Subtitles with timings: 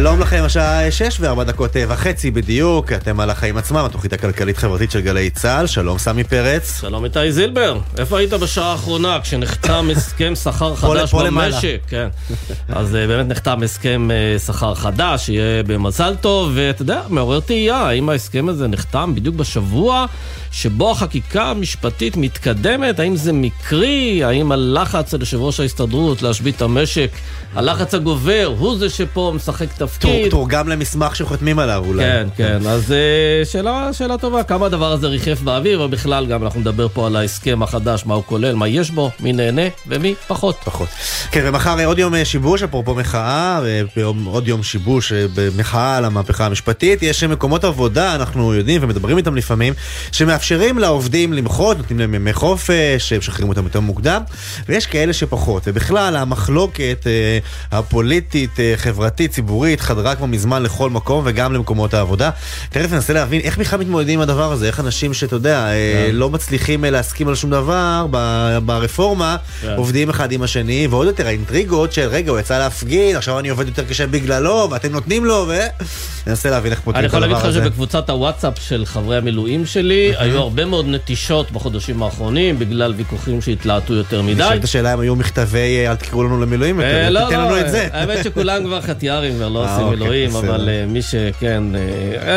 [0.00, 4.90] שלום לכם, השעה 6 וארבע דקות אה, וחצי בדיוק, אתם על החיים עצמם, התוכנית הכלכלית-חברתית
[4.90, 6.80] של גלי צה"ל, שלום סמי פרץ.
[6.80, 11.14] שלום איתי זילבר, איפה היית בשעה האחרונה כשנחתם הסכם שכר חדש.
[11.14, 11.80] במשק?
[11.88, 12.08] כן.
[12.68, 17.76] אז אה, באמת נחתם הסכם אה, שכר חדש, שיהיה במזל טוב, ואתה יודע, מעורר תהייה,
[17.76, 20.06] האם ההסכם הזה נחתם בדיוק בשבוע
[20.52, 26.62] שבו החקיקה המשפטית מתקדמת, האם זה מקרי, האם הלחץ על יושב ראש ההסתדרות להשבית את
[26.62, 27.10] המשק,
[27.54, 30.30] הלחץ הגובר, הוא זה שפה משחק תפקיד.
[30.30, 32.04] תורגם למסמך שחותמים עליו אולי.
[32.04, 36.60] כן, כן, אז אה, שאלה, שאלה טובה, כמה הדבר הזה ריחף באוויר, ובכלל גם אנחנו
[36.60, 40.56] נדבר פה על ההסכם החדש, מה הוא כולל, מה יש בו, מי נהנה ומי פחות.
[40.64, 40.88] פחות.
[41.30, 43.60] כן, ומחר אה, עוד יום אה, שיבוש, אפרופו מחאה,
[43.96, 47.02] ועוד יום שיבוש במחאה על המהפכה המשפטית.
[47.02, 49.74] יש מקומות עבודה, אנחנו יודעים ומדברים איתם לפעמים,
[50.12, 54.22] שמאפשרים לעובדים למחות, נותנים להם ימי חופש, משחררים אותם יותר מוקדם,
[54.68, 55.62] ויש כאלה שפחות.
[55.66, 57.06] ובכלל, המחלוקת
[57.72, 62.30] הפוליטית, חברתית, ציבורית, חדרה כבר מזמן לכל מקום וגם למקומות העבודה.
[62.70, 66.14] תכף ננסה להבין איך בכלל מתמודדים עם הדבר הזה, איך אנשים שאתה יודע, אה, כן.
[66.14, 68.06] לא מצליחים אה, להסכים על שום דבר
[68.64, 69.74] ברפורמה, כן.
[69.76, 73.68] עובדים אחד עם השני, ועוד יותר האינטריגות של רגע, הוא יצא להפגין, עכשיו אני עובד
[73.68, 75.58] יותר קשה בגללו, ואתם נותנים לו, ו...
[76.26, 77.26] ננסה להבין איך פותרים את הדבר הזה.
[77.26, 82.02] אני יכול להגיד לך שבקבוצת הוואטסאפ של חברי המילואים שלי, היו הרבה מאוד נטישות בחודשים
[82.02, 84.34] האחרונים, בגלל ויכוחים שהתלהטו יותר מדי.
[84.34, 87.88] נשאלת השאלה אם היו מכתבי אל תקראו לנו למילואים יותר, לא, תן לנו את זה.
[87.92, 91.62] האמת שכולם כבר חתיארים כבר לא עושים אוקיי, מילואים, אבל אה, מי שכן,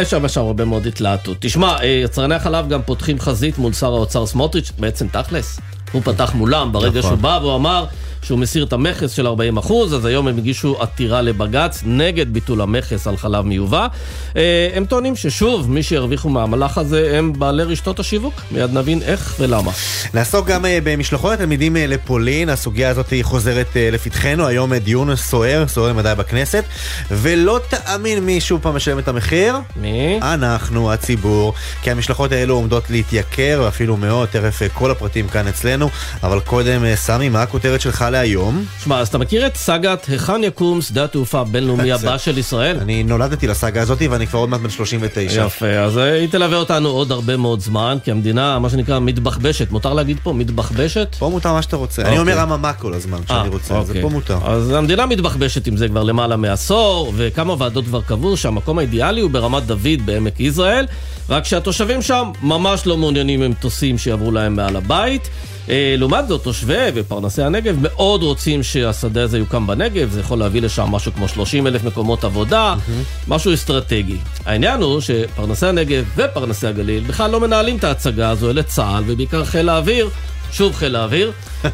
[0.01, 1.37] יש שם שם הרבה מאוד התלהטות.
[1.39, 5.59] תשמע, אה, יצרני החלב גם פותחים חזית מול שר האוצר סמוטריץ', בעצם תכלס.
[5.91, 7.01] הוא פתח מולם ברגע נכון.
[7.01, 7.85] שהוא בא והוא אמר
[8.23, 9.57] שהוא מסיר את המכס של 40
[9.93, 13.87] אז היום הם הגישו עתירה לבג"ץ נגד ביטול המכס על חלב מיובא.
[14.35, 18.41] אה, הם טוענים ששוב, מי שירוויחו מהמלאך הזה הם בעלי רשתות השיווק.
[18.51, 19.71] מיד נבין איך ולמה.
[20.13, 25.89] נעסוק גם אה, במשלחות התלמידים אה, לפולין, הסוגיה הזאת חוזרת לפתחנו, היום דיון סוער, סוער
[25.89, 26.63] למדי בכנסת,
[27.11, 29.55] ולא תאמין מי שוב פעם משלם את המחיר.
[29.75, 30.19] מי?
[30.21, 35.89] אנחנו, הציבור, כי המשלחות האלו עומדות להתייקר, ואפילו מאוד, תכף כל הפרטים כאן אצלנו,
[36.23, 38.65] אבל קודם, סמי, מה הכותרת שלך להיום.
[38.83, 42.77] שמע, אז אתה מכיר את סאגת היכן יקום שדה התעופה הבינלאומי הבא של ישראל?
[42.81, 45.45] אני נולדתי לסאגה הזאת ואני כבר עוד מעט בן 39.
[45.45, 49.71] יפה, אז היא תלווה אותנו עוד הרבה מאוד זמן, כי המדינה, מה שנקרא, מתבחבשת.
[49.71, 51.15] מותר להגיד פה מתבחבשת?
[51.19, 52.01] פה מותר מה שאתה רוצה.
[52.01, 52.81] אני אומר אממה אוקיי.
[52.81, 54.01] כל הזמן כשאני אה, רוצה, זה אוקיי.
[54.01, 54.37] פה מותר.
[54.43, 59.31] אז המדינה מתבחבשת עם זה כבר למעלה מעשור, וכמה ועדות כבר קבעו שהמקום האידיאלי הוא
[59.31, 60.85] ברמת דוד בעמק יזרעאל,
[61.29, 65.29] רק שהתושבים שם ממש לא מעוניינים עם מטוסים שיעברו להם מעל הבית.
[65.69, 70.61] אה, לעומת זאת, תושבי ופרנסי הנגב מאוד רוצים שהשדה הזה יוקם בנגב, זה יכול להביא
[70.61, 72.91] לשם משהו כמו 30 אלף מקומות עבודה, mm-hmm.
[73.27, 74.17] משהו אסטרטגי.
[74.45, 79.45] העניין הוא שפרנסי הנגב ופרנסי הגליל בכלל לא מנהלים את ההצגה הזו, אלה צה"ל ובעיקר
[79.45, 80.09] חיל האוויר.
[80.51, 81.31] שוב חיל האוויר,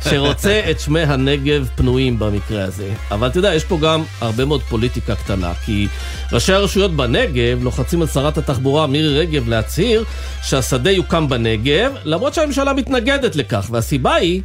[0.10, 2.94] שרוצה את שמי הנגב פנויים במקרה הזה.
[3.12, 5.88] אבל אתה יודע, יש פה גם הרבה מאוד פוליטיקה קטנה, כי
[6.32, 10.04] ראשי הרשויות בנגב לוחצים על שרת התחבורה מירי רגב להצהיר
[10.44, 14.42] שהשדה יוקם בנגב, למרות שהממשלה מתנגדת לכך, והסיבה היא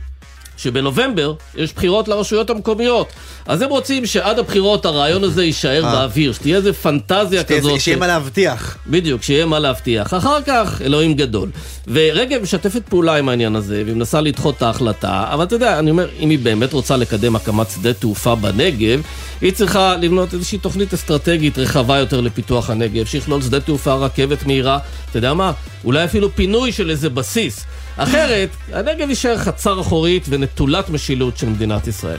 [0.62, 3.12] שבנובמבר יש בחירות לרשויות המקומיות.
[3.46, 5.92] אז הם רוצים שעד הבחירות הרעיון הזה יישאר אה.
[5.92, 7.80] באוויר, שתהיה איזה פנטזיה כזאת.
[7.80, 8.76] שיהיה מה להבטיח.
[8.86, 10.14] בדיוק, שיהיה מה להבטיח.
[10.14, 11.48] אחר כך, אלוהים גדול.
[11.86, 15.90] ורגב משתפת פעולה עם העניין הזה, והיא מנסה לדחות את ההחלטה, אבל אתה יודע, אני
[15.90, 19.00] אומר, אם היא באמת רוצה לקדם הקמת שדה תעופה בנגב,
[19.40, 24.78] היא צריכה לבנות איזושהי תוכנית אסטרטגית רחבה יותר לפיתוח הנגב, שיכלול שדה תעופה, רכבת מהירה,
[25.10, 25.52] אתה יודע מה?
[25.84, 27.64] אולי אפילו פינוי של איזה בסיס.
[27.97, 32.19] אחרת, הנגב יישאר חצר אחורית ונטולת משילות של מדינת ישראל.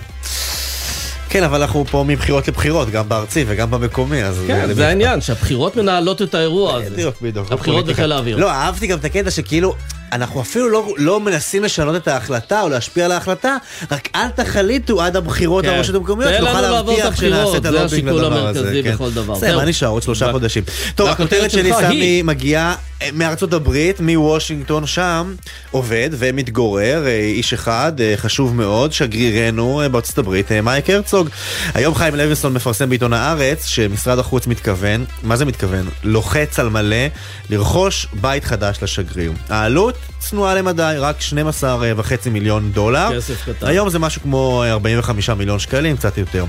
[1.29, 4.43] כן, אבל אנחנו פה מבחירות לבחירות, גם בארצי וגם במקומי, אז...
[4.47, 6.89] כן, זה העניין, שהבחירות מנהלות את האירוע הזה.
[6.89, 7.51] בדיוק, בדיוק.
[7.51, 8.37] הבחירות בחיל האוויר.
[8.37, 9.75] לא, אהבתי גם את הקטע שכאילו...
[10.13, 13.57] אנחנו אפילו לא, לא מנסים לשנות את ההחלטה או להשפיע על ההחלטה,
[13.91, 15.71] רק אל תחליטו עד הבחירות כן.
[15.71, 18.61] לרשויות המקומיות, נוכל להבטיח שנעשה את הלובינג לדבר הזה.
[18.61, 18.93] זה השיקול המרכזי כן.
[18.93, 19.35] בכל דבר.
[19.35, 19.87] זה, מה נשאר?
[19.87, 20.63] עוד שלושה חודשים.
[20.95, 25.33] טוב, הכותרת שלי, סמי, מגיעה אה, מארצות הברית, מוושינגטון שם,
[25.71, 31.29] עובד ומתגורר, אה, איש אחד, אה, חשוב מאוד, שגרירנו בארצות הברית, מייק הרצוג.
[31.73, 35.89] היום חיים לוינסון מפרסם בעיתון הארץ שמשרד החוץ מתכוון, מה זה מתכוון?
[36.03, 37.07] לוחץ על מלא
[37.49, 39.31] לרכוש בית חדש לשגריר.
[39.49, 43.09] העלות צנועה למדי, רק 12.5 מיליון דולר.
[43.17, 43.67] כסף קטן.
[43.67, 46.45] היום זה משהו כמו 45 מיליון שקלים, קצת יותר.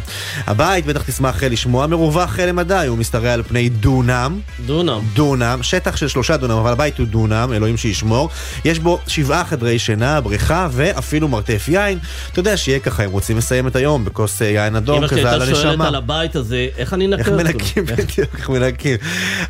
[0.46, 4.40] הבית, בטח תשמח לשמוע, מרווח למדי, הוא משתרע על פני דונם.
[4.66, 5.00] דונם.
[5.14, 8.30] דונם, שטח של שלושה דונם, אבל הבית הוא דונם, אלוהים שישמור.
[8.64, 11.98] יש בו שבעה חדרי שינה, בריכה ואפילו מרתף יין.
[12.32, 15.36] אתה יודע, שיהיה ככה, אם רוצים לסיים את היום בכוס אה, יין אדום כזה על
[15.36, 15.88] אמא שלי הייתה שואלת הנשמה.
[15.88, 17.38] על הבית הזה, איך אני אנקה איך אותו?
[17.38, 18.96] מנקים, בדיוק, איך מנקים.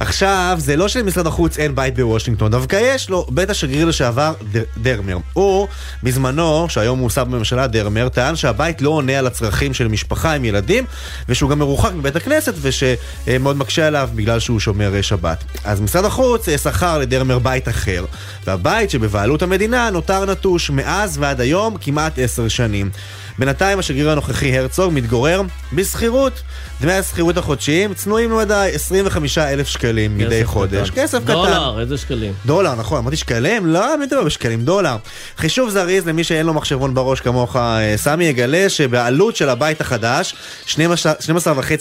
[0.01, 4.63] עכשיו, זה לא שלמשרד החוץ אין בית בוושינגטון, דווקא יש לו בית השגריר לשעבר דר-
[4.83, 5.17] דרמר.
[5.33, 5.69] הוא,
[6.03, 10.45] בזמנו, שהיום הוא שר בממשלה דרמר, טען שהבית לא עונה על הצרכים של משפחה עם
[10.45, 10.85] ילדים,
[11.29, 15.45] ושהוא גם מרוחק מבית הכנסת, ושמאוד מקשה עליו בגלל שהוא שומר אה, שבת.
[15.65, 18.05] אז משרד החוץ אה, שכר לדרמר בית אחר,
[18.47, 22.91] והבית שבבעלות המדינה נותר נטוש מאז ועד היום כמעט עשר שנים.
[23.39, 25.43] בינתיים השגריר הנוכחי הרצוג מתגורר
[25.73, 26.43] בשכירות.
[26.81, 30.91] דמי השכירות החודשיים צנועים למדי, 25 אלף שקלים מדי חודש.
[30.91, 31.33] כסף קטן.
[31.33, 32.33] דולר, איזה שקלים.
[32.47, 33.67] דולר, נכון, אמרתי שקלים?
[33.67, 34.61] לא, מי מדבר בשקלים?
[34.61, 34.97] דולר.
[35.37, 40.35] חישוב זריז למי שאין לו מחשבון בראש כמוך, אה, סמי, יגלה שבעלות של הבית החדש,
[40.67, 40.77] 12.5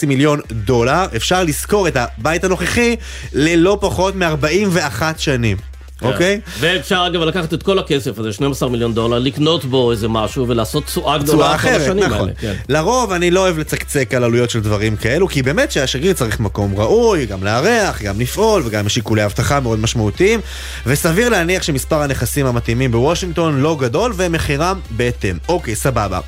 [0.07, 2.95] מיליון דולר, אפשר לשכור את הבית הנוכחי
[3.33, 5.72] ללא פחות מ-41 שנים.
[6.03, 6.39] אוקיי?
[6.59, 10.85] ואפשר אגב לקחת את כל הכסף הזה, 12 מיליון דולר, לקנות בו איזה משהו ולעשות
[10.85, 12.19] תשואה גדולה אחרת, השנים נכון.
[12.19, 12.31] האלה.
[12.39, 12.53] כן.
[12.69, 16.75] לרוב אני לא אוהב לצקצק על עלויות של דברים כאלו, כי באמת שהשגריר צריך מקום
[16.75, 20.39] ראוי, גם לארח, גם לפעול, וגם שיקולי אבטחה מאוד משמעותיים,
[20.85, 25.37] וסביר להניח שמספר הנכסים המתאימים בוושינגטון לא גדול, ומחירם בהתאם.
[25.49, 26.19] אוקיי, סבבה.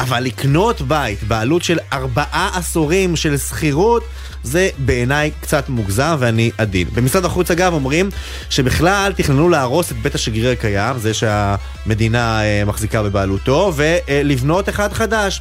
[0.00, 4.02] אבל לקנות בית בעלות של ארבעה עשורים של שכירות,
[4.42, 6.88] זה בעיניי קצת מוגזם ואני עדין.
[6.94, 8.08] במשרד החוץ אגב אומרים
[8.50, 15.40] שבכלל תכננו להרוס את בית השגריר הקיים, זה שהמדינה אה, מחזיקה בבעלותו, ולבנות אחד חדש.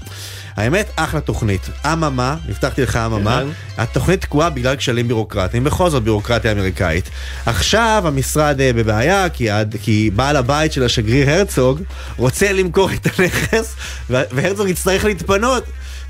[0.55, 1.69] האמת, אחלה תוכנית.
[1.85, 3.43] אממה, הבטחתי לך אממה.
[3.77, 7.09] התוכנית תקועה בגלל כשלים בירוקרטיים, בכל זאת בירוקרטיה אמריקאית.
[7.45, 11.81] עכשיו המשרד אה, בבעיה, כי, עד, כי בעל הבית של השגריר הרצוג
[12.17, 13.75] רוצה למכור את הנכס,
[14.09, 15.63] והרצוג יצטרך להתפנות.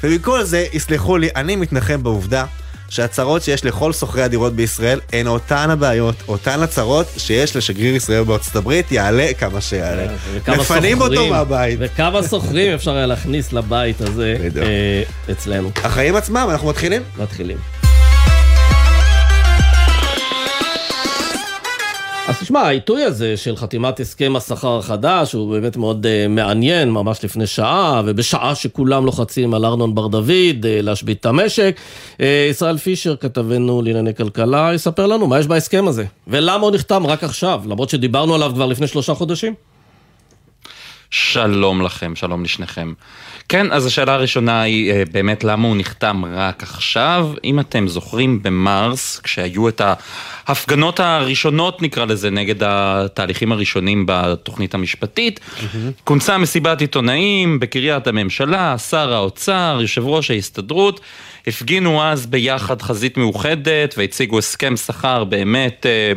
[0.03, 2.45] ומכל זה, יסלחו לי, אני מתנחם בעובדה
[2.89, 8.55] שהצרות שיש לכל שוכרי הדירות בישראל הן אותן הבעיות, אותן הצרות שיש לשגריר ישראל בארצות
[8.55, 10.07] הברית, יעלה כמה שיעלה.
[10.33, 11.79] וכמה מפנים אותו מהבית.
[11.81, 14.35] וכמה שוכרים אפשר היה להכניס לבית הזה.
[14.61, 15.71] אה, אצלנו.
[15.83, 17.01] החיים עצמם, אנחנו מתחילים?
[17.17, 17.57] מתחילים.
[22.49, 27.47] תשמע, העיתוי הזה של חתימת הסכם השכר החדש הוא באמת מאוד uh, מעניין, ממש לפני
[27.47, 30.29] שעה, ובשעה שכולם לוחצים על ארנון בר דוד
[30.61, 31.79] uh, להשבית את המשק.
[32.17, 37.07] Uh, ישראל פישר, כתבנו לענייני כלכלה, יספר לנו מה יש בהסכם הזה, ולמה הוא נחתם
[37.07, 39.53] רק עכשיו, למרות שדיברנו עליו כבר לפני שלושה חודשים.
[41.09, 42.93] שלום לכם, שלום לשניכם.
[43.49, 47.29] כן, אז השאלה הראשונה היא אה, באמת למה הוא נחתם רק עכשיו.
[47.43, 49.81] אם אתם זוכרים במרס, כשהיו את
[50.47, 55.39] ההפגנות הראשונות, נקרא לזה, נגד התהליכים הראשונים בתוכנית המשפטית,
[56.03, 60.99] כונסה מסיבת עיתונאים בקריית הממשלה, שר האוצר, יושב ראש ההסתדרות.
[61.47, 66.11] הפגינו אז ביחד חזית מאוחדת והציגו הסכם שכר באמת אה,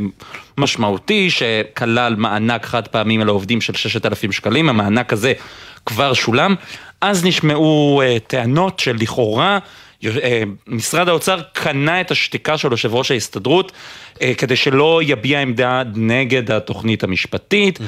[0.58, 5.32] משמעותי שכלל מענק חד פעמים לעובדים של 6,000 שקלים, המענק הזה
[5.86, 6.54] כבר שולם.
[7.02, 9.58] אז נשמעו אה, טענות שלכאורה
[10.04, 13.72] אה, משרד האוצר קנה את השתיקה של יושב ראש ההסתדרות
[14.22, 17.78] אה, כדי שלא יביע עמדה נגד התוכנית המשפטית.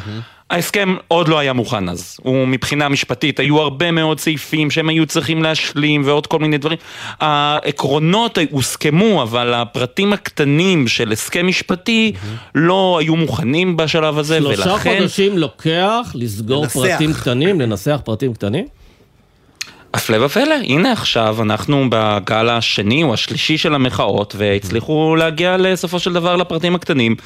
[0.50, 5.42] ההסכם עוד לא היה מוכן אז, ומבחינה משפטית היו הרבה מאוד סעיפים שהם היו צריכים
[5.42, 6.78] להשלים ועוד כל מיני דברים.
[7.20, 12.12] העקרונות הוסכמו, אבל הפרטים הקטנים של הסכם משפטי
[12.54, 14.98] לא היו מוכנים בשלב הזה, שלושה ולכן...
[14.98, 16.74] חודשים לוקח לסגור לנסח.
[16.74, 18.66] פרטים קטנים, לנסח פרטים קטנים?
[19.94, 26.12] הפלא ופלא, הנה עכשיו אנחנו בגל השני או השלישי של המחאות והצליחו להגיע לסופו של
[26.12, 27.16] דבר לפרטים הקטנים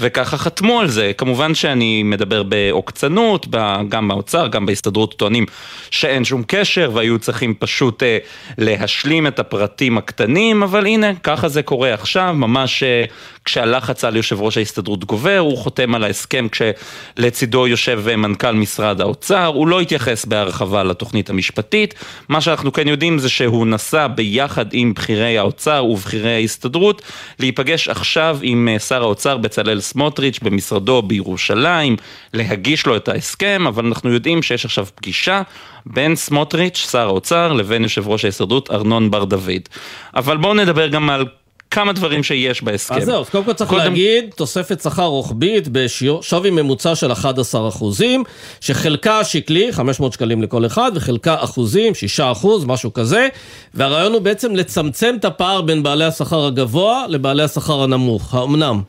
[0.00, 1.12] וככה חתמו על זה.
[1.18, 3.46] כמובן שאני מדבר בעוקצנות,
[3.88, 5.46] גם באוצר, גם בהסתדרות טוענים
[5.90, 8.18] שאין שום קשר והיו צריכים פשוט אה,
[8.58, 13.04] להשלים את הפרטים הקטנים, אבל הנה, ככה זה קורה עכשיו, ממש אה,
[13.44, 19.00] כשהלחץ על יושב ראש ההסתדרות גובר, הוא חותם על ההסכם כשלצידו יושב אה, מנכ"ל משרד
[19.00, 21.94] האוצר, הוא לא התייחס בהרחבה לתוכנית המשפטית,
[22.28, 27.02] מה שאנחנו כן יודעים זה שהוא נסע ביחד עם בכירי האוצר ובכירי ההסתדרות
[27.38, 31.96] להיפגש עכשיו עם אה, שר האוצר בצלאל סמוטריץ' במשרדו בירושלים,
[32.34, 35.42] להגיש לו את ההסכם, אבל אנחנו יודעים שיש עכשיו פגישה
[35.86, 39.68] בין סמוטריץ', שר האוצר, לבין יושב ראש ההסתדרות ארנון בר דוד.
[40.16, 41.26] אבל בואו נדבר גם על
[41.70, 42.94] כמה דברים שיש בהסכם.
[42.96, 47.68] אז זהו, אז קודם כל צריך קודם- להגיד, תוספת שכר רוחבית בשווי ממוצע של 11
[47.68, 48.24] אחוזים,
[48.60, 53.28] שחלקה שקלי, 500 שקלים לכל אחד, וחלקה אחוזים, 6 אחוז, משהו כזה,
[53.74, 58.34] והרעיון הוא בעצם לצמצם את הפער בין בעלי השכר הגבוה לבעלי השכר הנמוך.
[58.34, 58.80] האמנם?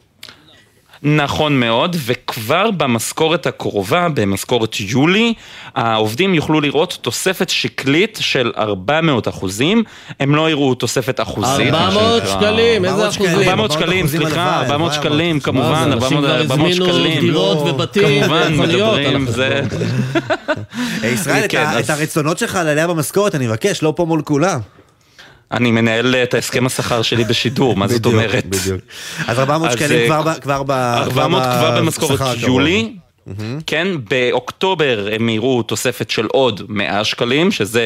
[1.04, 5.34] נכון מאוד, וכבר במשכורת הקרובה, במשכורת יולי,
[5.76, 9.84] העובדים יוכלו לראות תוספת שקלית של 400 אחוזים,
[10.20, 11.74] הם לא יראו תוספת אחוזית.
[11.74, 13.50] 400 שקלים, איזה אחוזים?
[13.50, 16.26] 400 שקלים, סליחה, 400 שקלים, כמובן, 400 שקלים.
[16.26, 19.62] אנשים כבר הזמינו דירות ובתים, כמובן, מדברים, זה...
[21.04, 24.60] ישראל, כן, את הרצונות שלך על עלייה במשכורת, אני מבקש, לא פה מול כולם.
[25.52, 28.46] אני מנהל את ההסכם השכר שלי בשידור, מה זאת אומרת?
[28.46, 28.82] בדיוק.
[29.28, 30.72] אז 400 שקלים כבר ב...
[30.72, 32.94] 400 כבר במשכורת יולי.
[33.68, 37.84] כן, באוקטובר הם יראו תוספת של עוד 100 שקלים, שזה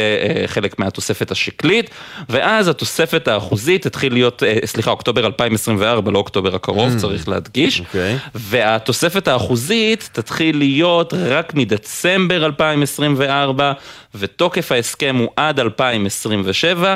[0.47, 1.89] חלק מהתוספת השקלית,
[2.29, 7.83] ואז התוספת האחוזית תתחיל להיות, סליחה, אוקטובר 2024, לא אוקטובר הקרוב, צריך להדגיש, Okay.
[7.83, 8.17] אוקיי.
[8.35, 13.73] והתוספת האחוזית תתחיל להיות רק מדצמבר 2024,
[14.15, 16.95] ותוקף ההסכם הוא עד 2027.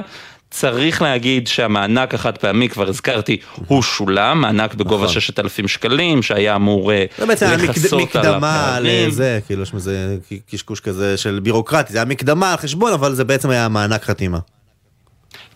[0.52, 3.38] צריך להגיד שהמענק החד פעמי, כבר הזכרתי,
[3.68, 5.14] הוא שולם, מענק בגובה נכון.
[5.14, 9.08] 6,000 שקלים, שהיה אמור אה, זה בעצם היה לכסות על מקדמה הפערים.
[9.08, 10.18] לזה, כאילו יש מזה
[10.52, 14.40] קשקוש כזה של בירוקרטי, זה היה מקדמה על חשבון, אבל זה בעצם היה מענק חתימה.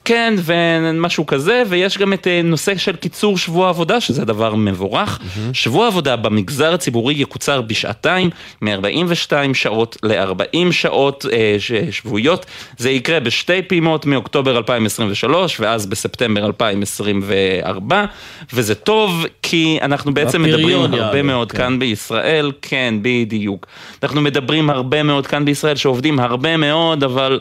[0.06, 5.20] כן, ומשהו כזה, ויש גם את אה, נושא של קיצור שבוע עבודה, שזה דבר מבורך.
[5.54, 8.30] שבוע עבודה במגזר הציבורי יקוצר בשעתיים,
[8.62, 12.46] מ-42 שעות ל-40 שעות אה, ש- שבועיות.
[12.78, 18.06] זה יקרה בשתי פעימות מאוקטובר 2023, ואז בספטמבר 2024,
[18.54, 21.58] וזה טוב, כי אנחנו בעצם מדברים הרבה יעלה, מאוד כן.
[21.58, 23.66] כאן בישראל, כן, בדיוק.
[24.04, 27.40] אנחנו מדברים הרבה מאוד כאן בישראל, שעובדים הרבה מאוד, אבל...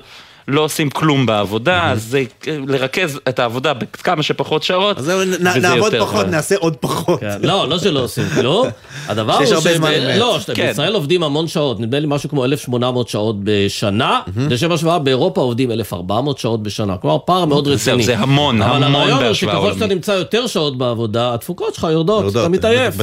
[0.49, 5.20] לא עושים כלום בעבודה, אז זה לרכז את העבודה בכמה שפחות שעות, אז זהו,
[5.61, 6.26] נעבוד פחות.
[6.26, 7.20] נעשה עוד פחות.
[7.20, 8.68] כן, לא, לא שלא עושים כלום.
[9.09, 9.90] הדבר שיש הוא הרבה זמן.
[10.18, 10.66] לא, כן.
[10.66, 15.70] בישראל עובדים המון שעות, נדמה לי משהו כמו 1,800 שעות בשנה, לשם השוואה באירופה עובדים
[15.70, 18.02] 1,400 שעות בשנה, כלומר פער מאוד רציני.
[18.02, 19.87] זה המון, אבל המון הרעיון הוא בהשוואה שככל שאתה.
[19.87, 22.94] נמצא יותר שעות בעבודה, התפוקות שלך יורדות, אתה מתעייף.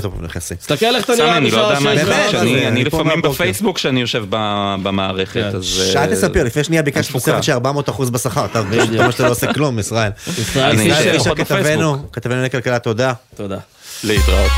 [0.57, 3.21] תסתכל איך אתה נראה אני לא בשעה יודע מה שש אני לפעמים.
[3.21, 5.55] בפייסבוק כשאני יושב ב- במערכת, כן.
[5.55, 5.65] אז...
[5.91, 7.36] שי אה, תספר, לפני שנייה ביקשתי התפוקה.
[7.37, 10.11] תוספת של 400 אחוז בשכר, אתה אתה אומר שאתה לא עושה כלום, ישראל.
[10.27, 11.17] ישראל אני פישר.
[11.17, 12.11] אשאר כתבנו.
[12.11, 13.13] כתבנו לכלכלה, תודה.
[13.35, 13.57] תודה.
[14.03, 14.51] להתראות.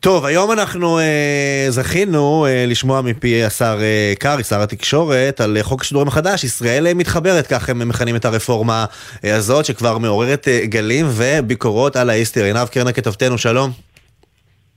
[0.00, 5.62] טוב, היום אנחנו אה, זכינו אה, לשמוע מפי השר אה, קרעי, שר התקשורת, על אה,
[5.62, 6.44] חוק השידורים החדש.
[6.44, 8.84] ישראל אה, מתחברת, כך הם מכנים את הרפורמה
[9.24, 12.44] אה, הזאת, שכבר מעוררת אה, גלים וביקורות על ההיסטר.
[12.44, 13.87] עינב קרנה כתבתנו, שלום.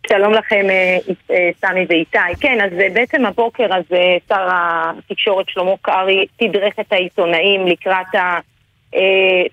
[0.07, 0.97] שלום לכם, אה,
[1.31, 2.17] אה, סמי ואיתי.
[2.39, 8.05] כן, אז אה, בעצם הבוקר הזה שר התקשורת שלמה קרעי תדרך את העיתונאים לקראת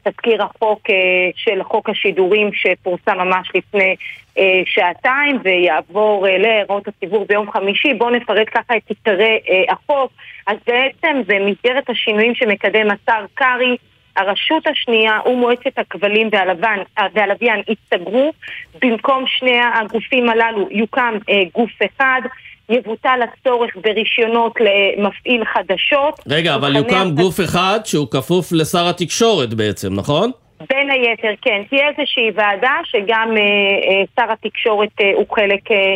[0.04, 0.82] תזכיר החוק
[1.36, 3.96] של חוק השידורים שפורסם ממש לפני
[4.64, 7.94] שעתיים ויעבור להערות הציבור ביום חמישי.
[7.94, 9.38] בואו נפרט ככה את עיקרי
[9.68, 10.12] החוק.
[10.46, 13.76] אז בעצם במסגרת השינויים שמקדם השר קרעי,
[14.16, 16.78] הרשות השנייה ומועצת הכבלים והלבן,
[17.14, 18.32] והלוויין ייסגרו,
[18.82, 22.20] במקום שני הגופים הללו יוקם אה, גוף אחד,
[22.70, 26.20] יבוטל הצורך ברישיונות למפעיל חדשות.
[26.28, 30.30] רגע, אבל יוקם הת- גוף אחד שהוא כפוף לשר התקשורת בעצם, נכון?
[30.70, 31.62] בין היתר, כן.
[31.70, 35.94] תהיה איזושהי ועדה שגם אה, אה, שר התקשורת אה, הוא חלק אה,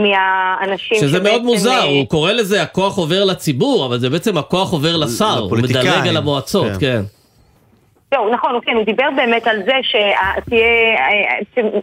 [0.00, 4.38] מהאנשים שזה מאוד שבעצם, מוזר, אה, הוא קורא לזה הכוח עובר לציבור, אבל זה בעצם
[4.38, 5.58] הכוח עובר לשר, הוא.
[5.58, 6.80] מדלג על המועצות, כן.
[6.80, 7.00] כן.
[8.14, 11.08] לא, נכון, כן, הוא דיבר באמת על זה שתהיה,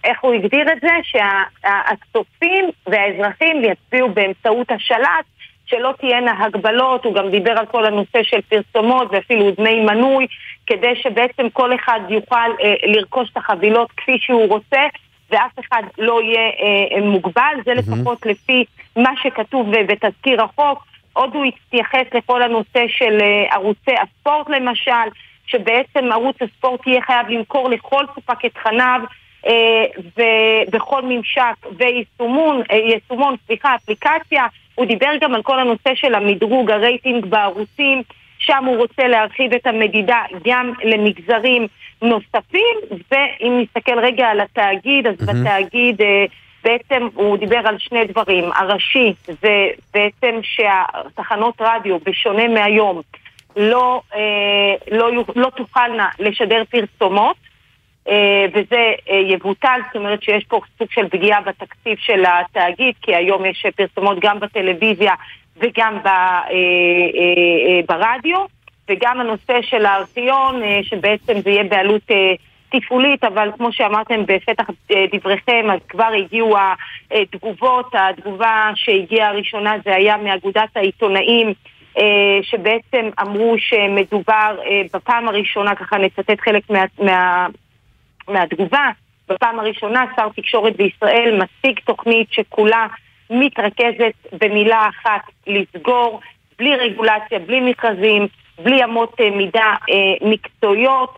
[0.03, 0.89] איך הוא הגדיר את זה?
[1.03, 5.25] שהצופים והאזרחים יצביעו באמצעות השלט,
[5.65, 10.27] שלא תהיינה הגבלות, הוא גם דיבר על כל הנושא של פרסומות ואפילו דמי מנוי,
[10.67, 14.81] כדי שבעצם כל אחד יוכל אה, לרכוש את החבילות כפי שהוא רוצה.
[15.31, 20.85] ואף אחד לא יהיה אה, מוגבל, זה לפחות לפי מה שכתוב ב- בתזכיר החוק.
[21.13, 25.09] עוד הוא התייחס לכל הנושא של אה, ערוצי הספורט למשל,
[25.51, 29.01] שבעצם ערוץ הספורט יהיה חייב למכור לכל ספק את תכניו
[29.48, 29.86] אה,
[30.17, 34.46] ובכל ממשק ויישומון, אה, יישומון, סליחה, אפליקציה.
[34.75, 38.01] הוא דיבר גם על כל הנושא של המדרוג, הרייטינג בערוצים,
[38.39, 41.67] שם הוא רוצה להרחיב את המדידה גם למגזרים
[42.01, 42.77] נוספים,
[43.12, 46.25] ואם נסתכל רגע על התאגיד, אז בתאגיד אה,
[46.63, 48.43] בעצם הוא דיבר על שני דברים.
[48.55, 53.01] הראשי זה בעצם שהתחנות רדיו, בשונה מהיום,
[53.55, 57.36] לא, אה, לא, לא תוכלנה לשדר פרסומות,
[58.08, 63.15] אה, וזה אה, יבוטל, זאת אומרת שיש פה סוג של פגיעה בתקציב של התאגיד, כי
[63.15, 65.13] היום יש פרסומות גם בטלוויזיה
[65.58, 66.10] וגם ב,
[67.88, 68.46] ברדיו,
[68.89, 72.01] וגם הנושא של הארכיון, שבעצם זה יהיה בעלות
[72.70, 74.63] תפעולית, אבל כמו שאמרתם בפתח
[75.13, 76.55] דבריכם, אז כבר הגיעו
[77.12, 81.53] התגובות, התגובה שהגיעה הראשונה זה היה מאגודת העיתונאים,
[82.41, 86.83] שבעצם אמרו שמדובר אה, בפעם הראשונה, ככה נצטט חלק מה...
[87.00, 87.48] מה
[88.27, 88.89] מהתגובה.
[89.29, 92.88] בפעם הראשונה שר תקשורת בישראל מציג תוכנית שכולה
[93.29, 96.19] מתרכזת במילה אחת, לסגור,
[96.57, 98.27] בלי רגולציה, בלי מכרזים,
[98.63, 101.17] בלי אמות אה, מידה אה, מקצועיות.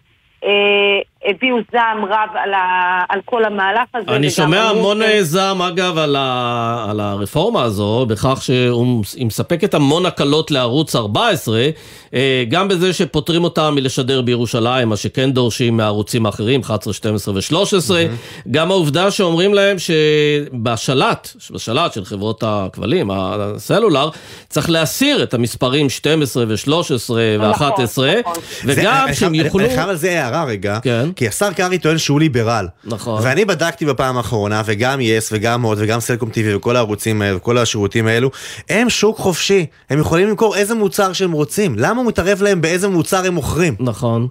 [1.25, 4.11] אה, הביאו זעם רב על, ה, על כל המהלך הזה.
[4.15, 5.19] אני שומע המון ש...
[5.21, 11.69] זעם אגב על, ה, על הרפורמה הזו, בכך שהיא מספקת המון הקלות לערוץ 14,
[12.13, 17.55] אה, גם בזה שפוטרים אותם מלשדר בירושלים, מה שכן דורשים מהערוצים האחרים, 11, 12 ו-13,
[17.55, 18.49] mm-hmm.
[18.51, 24.09] גם העובדה שאומרים להם שבשלט, בשלט של חברות הכבלים, הסלולר,
[24.49, 27.71] צריך להסיר את המספרים 12 ו-13 ו-11, נכון,
[28.19, 28.43] נכון.
[28.65, 29.65] וגם שהם יוכלו...
[29.65, 30.79] אני חייב על זה הערה רגע.
[30.83, 31.12] כן.
[31.15, 32.67] כי השר קרעי טוען שהוא ליברל.
[32.85, 33.21] נכון.
[33.23, 37.57] ואני בדקתי בפעם האחרונה, וגם יס, וגם הוט, וגם סלקום טיווי, וכל הערוצים האלו, וכל
[37.57, 38.31] השירותים האלו,
[38.69, 39.65] הם שוק חופשי.
[39.89, 41.75] הם יכולים למכור איזה מוצר שהם רוצים.
[41.77, 43.75] למה הוא מתערב להם באיזה מוצר הם מוכרים?
[43.79, 44.27] נכון.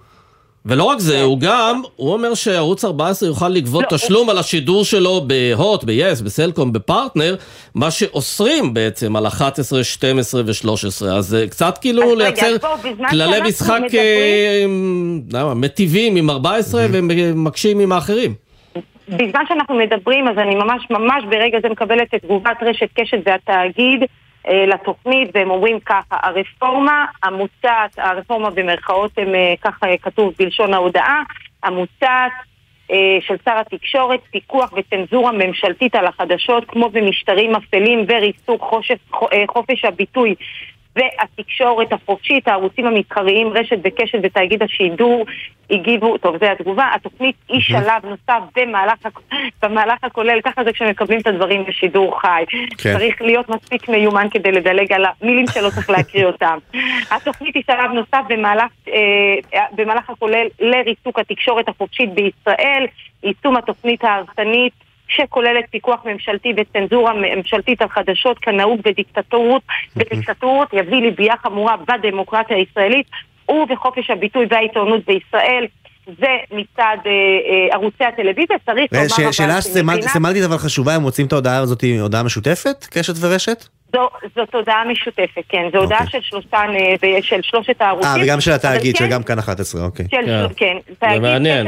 [0.65, 4.85] ולא רק זה, הוא גם, הוא אומר שערוץ 14 יוכל לגבות לא, תשלום על השידור
[4.85, 7.35] שלו בהוט, ב-yes, בסלקום, בפרטנר,
[7.75, 11.05] מה שאוסרים בעצם על 11, 12 ו-13.
[11.05, 12.55] אז קצת כאילו לייצר
[13.09, 18.33] כללי משחק אה, מטיבים עם 14 ומקשים עם האחרים.
[19.09, 24.03] בזמן שאנחנו מדברים, אז אני ממש ממש ברגע זה מקבלת את תגובת רשת קשת והתאגיד.
[24.47, 31.23] אה, לתוכנית, והם אומרים ככה, הרפורמה המוצעת, הרפורמה במרכאות הם אה, ככה כתוב בלשון ההודעה,
[31.63, 32.31] המוצעת
[32.91, 38.73] אה, של שר התקשורת, פיקוח וצנזורה ממשלתית על החדשות, כמו במשטרים אפלים וריסוק
[39.47, 40.35] חופש הביטוי
[40.95, 45.25] והתקשורת החופשית, הערוצים המתחריים, רשת וקשת ותאגיד השידור
[45.69, 49.07] הגיבו, טוב זה התגובה, התוכנית היא שלב נוסף במהלך,
[49.63, 52.43] במהלך הכולל, ככה זה כשמקבלים את הדברים בשידור חי.
[52.77, 52.97] כן.
[52.97, 56.57] צריך להיות מספיק מיומן כדי לדלג על המילים שלא צריך להקריא אותם.
[57.11, 62.85] התוכנית היא שלב נוסף במהלך, אה, במהלך הכולל לריסוק התקשורת החופשית בישראל,
[63.23, 64.73] יישום התוכנית ההרסנית
[65.15, 69.61] שכוללת פיקוח ממשלתי וצנזורה ממשלתית על חדשות כנהוג בדיקטטורות,
[69.95, 73.07] בדיקטטורות יביא לביאה חמורה בדמוקרטיה הישראלית
[73.49, 75.65] ובחופש הביטוי והעיתונות בישראל.
[76.05, 79.31] זה מצד אה, אה, ערוצי הטלוויזיה, צריך לומר אבל...
[79.31, 79.61] שאלה
[80.01, 82.85] סמלתית אבל חשובה, הם מוצאים את ההודעה הזאת, הודעה משותפת?
[82.89, 83.65] קשת ורשת?
[83.93, 85.69] זו, זאת הודעה משותפת, כן.
[85.73, 86.21] זו הודעה אוקיי.
[86.21, 86.67] של שלושתן,
[87.03, 88.09] אה, של שלושת הערוצים.
[88.09, 90.05] אה, וגם של התאגיד, של כן, גם כאן 11, אוקיי.
[90.11, 91.07] של, כן, כן.
[91.13, 91.67] זה מעניין.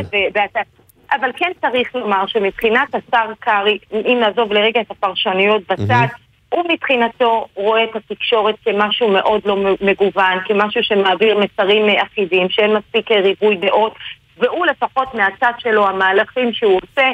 [1.12, 6.08] אבל כן צריך לומר שמבחינת השר קרעי, אם נעזוב לרגע את הפרשנויות בצד,
[6.50, 13.12] הוא מבחינתו רואה את התקשורת כמשהו מאוד לא מגוון, כמשהו שמעביר מסרים אחידים, שאין מספיק
[13.12, 13.94] ריבוי דעות,
[14.38, 17.12] והוא לפחות מהצד שלו, המהלכים שהוא עושה,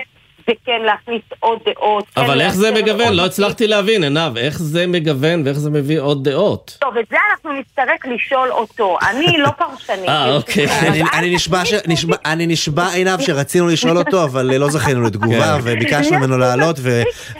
[0.47, 2.05] זה כן להכניס עוד דעות.
[2.15, 3.13] כן אבל איך זה מגוון?
[3.13, 6.77] לא הצלחתי להבין, עינב, איך זה מגוון ואיך זה מביא עוד דעות?
[6.81, 8.97] טוב, את זה אנחנו נצטרך לשאול אותו.
[9.09, 10.09] אני לא פרשנית.
[10.09, 10.67] אה, אוקיי.
[12.25, 15.59] אני נשבע, עינב, שרצינו לשאול אותו, אבל לא זכינו לתגובה, כן.
[15.63, 16.79] וביקשנו ממנו לעלות,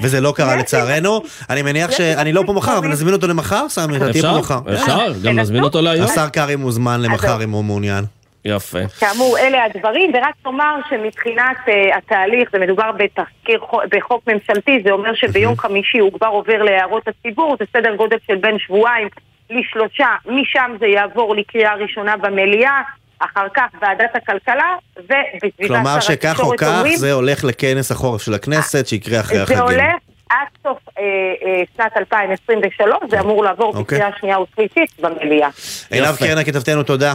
[0.02, 1.22] וזה לא קרה לצערנו.
[1.50, 4.60] אני מניח שאני לא פה מחר, אבל נזמין אותו למחר, סמי, אתה תהיה פה מחר.
[4.74, 6.06] אפשר, גם נזמין אותו להיום.
[6.06, 8.06] השר קרעי מוזמן למחר אם הוא מעוניין.
[8.46, 8.80] יפה.
[9.00, 15.14] כאמור, אלה הדברים, ורק נאמר שמבחינת uh, התהליך, זה מדובר בתחקיר, בחוק ממשלתי, זה אומר
[15.14, 19.08] שביום חמישי הוא כבר עובר להערות הציבור, זה סדר גודל של בין שבועיים
[19.50, 22.82] לשלושה, משם זה יעבור לקריאה ראשונה במליאה.
[23.24, 28.34] אחר כך ועדת הכלכלה, ובסביבת כלומר שכך או כך אומרים, זה הולך לכנס החורף של
[28.34, 29.58] הכנסת שיקרה אחרי החגים.
[29.58, 29.96] זה הולך
[30.30, 31.04] עד סוף אה,
[31.46, 33.82] אה, שנת 2023, זה אמור לעבור אוקיי.
[33.82, 35.50] בקריאה שנייה ושלישית במליאה.
[35.92, 37.14] עינב קרנה כתבתנו, תודה.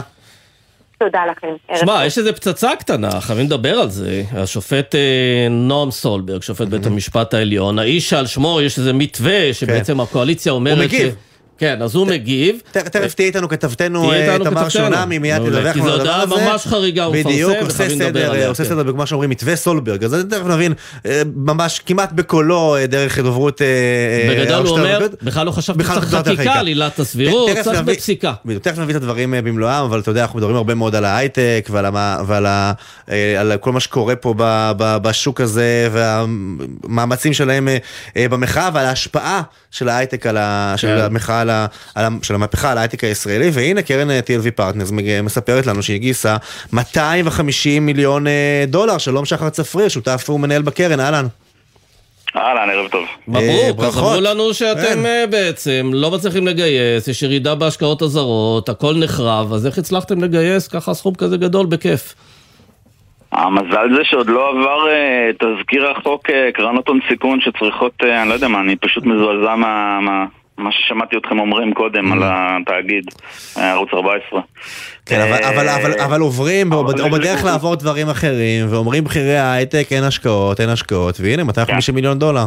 [0.99, 1.77] תודה לכם.
[1.79, 4.23] שמע, יש איזה פצצה קטנה, חייבים לדבר על זה.
[4.33, 9.93] השופט אה, נועם סולברג, שופט בית המשפט העליון, האיש שעל שמו יש איזה מתווה שבעצם
[9.93, 9.99] כן.
[9.99, 10.77] הקואליציה אומרת...
[10.77, 11.15] הוא מגיב.
[11.57, 12.61] כן, אז הוא מגיב.
[12.71, 16.23] תכף תהיה איתנו כתבתנו אה, תמר שונמי, מיד תדווח לנו על הדבר הזה.
[16.23, 18.47] כי זו הודעה ממש חריגה, הוא מפרסם, וחייבים לדבר עליה.
[18.47, 18.69] עושה כן.
[18.69, 20.73] סדר במה שאומרים מתווה סולברג, אז תכף נבין
[21.05, 23.61] אה, ממש כמעט בקולו אה, דרך דוברות...
[24.29, 28.33] בגדול הוא אומר, בכלל לא חשבתי שצריך חקיקה על עילת הסבירות, צריך בפסיקה.
[28.61, 33.57] תכף נביא את הדברים במלואם, אבל אתה יודע, אנחנו מדברים הרבה מאוד על ההייטק ועל
[33.61, 34.33] כל מה שקורה פה
[34.77, 37.67] בשוק הזה, והמאמצים שלהם
[38.15, 39.41] במחאה ועל ההשפעה
[39.71, 40.25] של ההייטק,
[40.75, 40.97] של כן.
[40.97, 44.91] המחאה על ה, על ה, של המהפכה על ההייטק הישראלי, והנה קרן אה, TLV Partners
[45.23, 46.37] מספרת לנו שהיא גייסה
[46.73, 51.25] 250 מיליון אה, דולר, שלום שחר צפריר, שותף ומנהל בקרן, אהלן.
[52.35, 53.05] אהלן, ערב טוב.
[53.27, 55.05] מברוק, אז אמרו לנו שאתם כן.
[55.05, 60.67] אה, בעצם לא מצליחים לגייס, יש ירידה בהשקעות הזרות, הכל נחרב, אז איך הצלחתם לגייס
[60.67, 62.15] ככה סכום כזה גדול בכיף?
[63.31, 68.29] המזל זה שעוד לא עבר uh, תזכיר החוק uh, קרנות הון סיכון שצריכות, uh, אני
[68.29, 70.25] לא יודע מה, אני פשוט מזועזע מה, מה,
[70.57, 73.05] מה ששמעתי אתכם אומרים קודם על התאגיד,
[73.57, 74.41] אה, ערוץ 14.
[75.05, 79.37] כן, אבל, אה, אבל, אבל, אבל עוברים, או, אבל בדרך לעבור דברים אחרים, ואומרים בכירי
[79.37, 82.45] ההייטק אין השקעות, אין השקעות, והנה 250 מיליון דולר.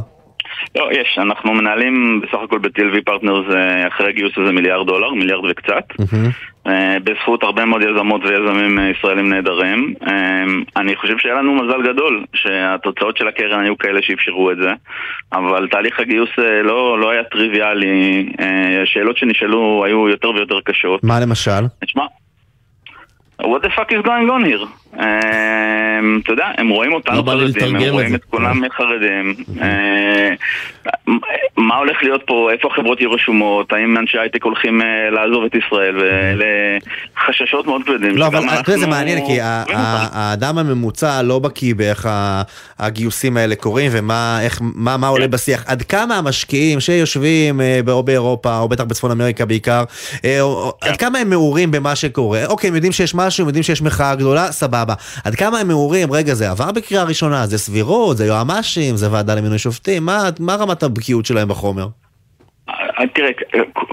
[0.77, 5.45] לא, יש, אנחנו מנהלים בסך הכל ב-TLV Partners אה, אחרי גיוס איזה מיליארד דולר, מיליארד
[5.51, 5.85] וקצת.
[6.01, 6.29] אה,
[7.05, 9.95] בזכות הרבה מאוד יזמות ויזמים אה, ישראלים נהדרים.
[10.07, 10.45] אה,
[10.77, 14.71] אני חושב שהיה לנו מזל גדול שהתוצאות של הקרן היו כאלה שאפשרו את זה,
[15.33, 21.05] אבל תהליך הגיוס אה, לא, לא היה טריוויאלי, אה, השאלות שנשאלו היו יותר ויותר קשות.
[21.05, 21.61] מה למשל?
[21.85, 22.05] תשמע,
[23.43, 24.80] what the fuck is going on here?
[24.95, 28.15] אתה יודע, הם רואים לא אותנו לי חרדים, הם רואים.
[28.15, 29.35] את כולם חרדים.
[29.63, 30.31] אה,
[31.57, 35.55] מה הולך להיות פה, איפה החברות יהיו רשומות, האם אנשי הייטק הולכים אה, לעזוב את
[35.55, 35.97] ישראל,
[37.27, 38.17] חששות מאוד כבדים.
[38.17, 42.09] לא, אבל אתה יודע, זה מעניין, כי האדם הממוצע לא בקיא באיך
[42.79, 45.65] הגיוסים האלה קורים ומה עולה בשיח.
[45.67, 49.85] עד כמה המשקיעים שיושבים אה, או באירופה, או בטח בצפון אמריקה בעיקר,
[50.25, 50.41] אה,
[50.81, 52.47] עד כמה הם מעורים במה שקורה?
[52.47, 54.80] אוקיי, הם יודעים שיש משהו, הם יודעים שיש מחאה גדולה, סבבה.
[55.25, 59.35] עד כמה הם מעורים, רגע, זה עבר בקריאה ראשונה, זה סבירות, זה יועמ"שים, זה ועדה
[59.35, 61.89] למינוי שופטים, מה מה רמת הבקיאות שלהם בחומר?
[62.81, 63.31] אה, תראה,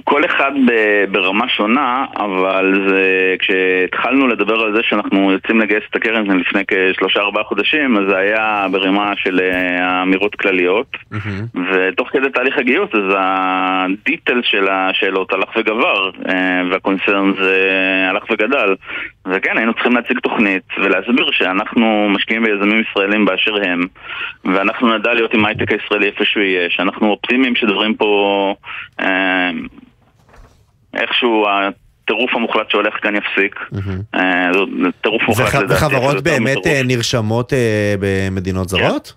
[0.04, 0.52] כל אחד
[1.12, 7.20] ברמה שונה, אבל זה, כשהתחלנו לדבר על זה שאנחנו יוצאים לגייס את הקרן לפני כשלושה
[7.20, 10.98] ארבעה חודשים, אז זה היה ברמה של אה, אמירות כלליות,
[11.74, 17.58] ותוך כדי תהליך הגיוס, אז הדיטל של השאלות הלך וגבר, אה, והקונצרן זה
[18.10, 18.76] הלך וגדל.
[19.26, 23.82] וכן, היינו צריכים להציג תוכנית ולהסביר שאנחנו משקיעים ביזמים ישראלים באשר הם,
[24.46, 28.56] ואנחנו נדע להיות עם ההייטק הישראלי איפה שהוא יהיה, שאנחנו אופטימיים שדברים פה
[30.94, 33.56] איכשהו הטירוף המוחלט שהולך כאן יפסיק.
[34.16, 34.50] אה,
[35.02, 35.74] טירוף מוחלט וח- לדעתי.
[35.86, 36.58] וחברות באמת.
[36.68, 39.14] אה, נרשמות אה, במדינות זרות?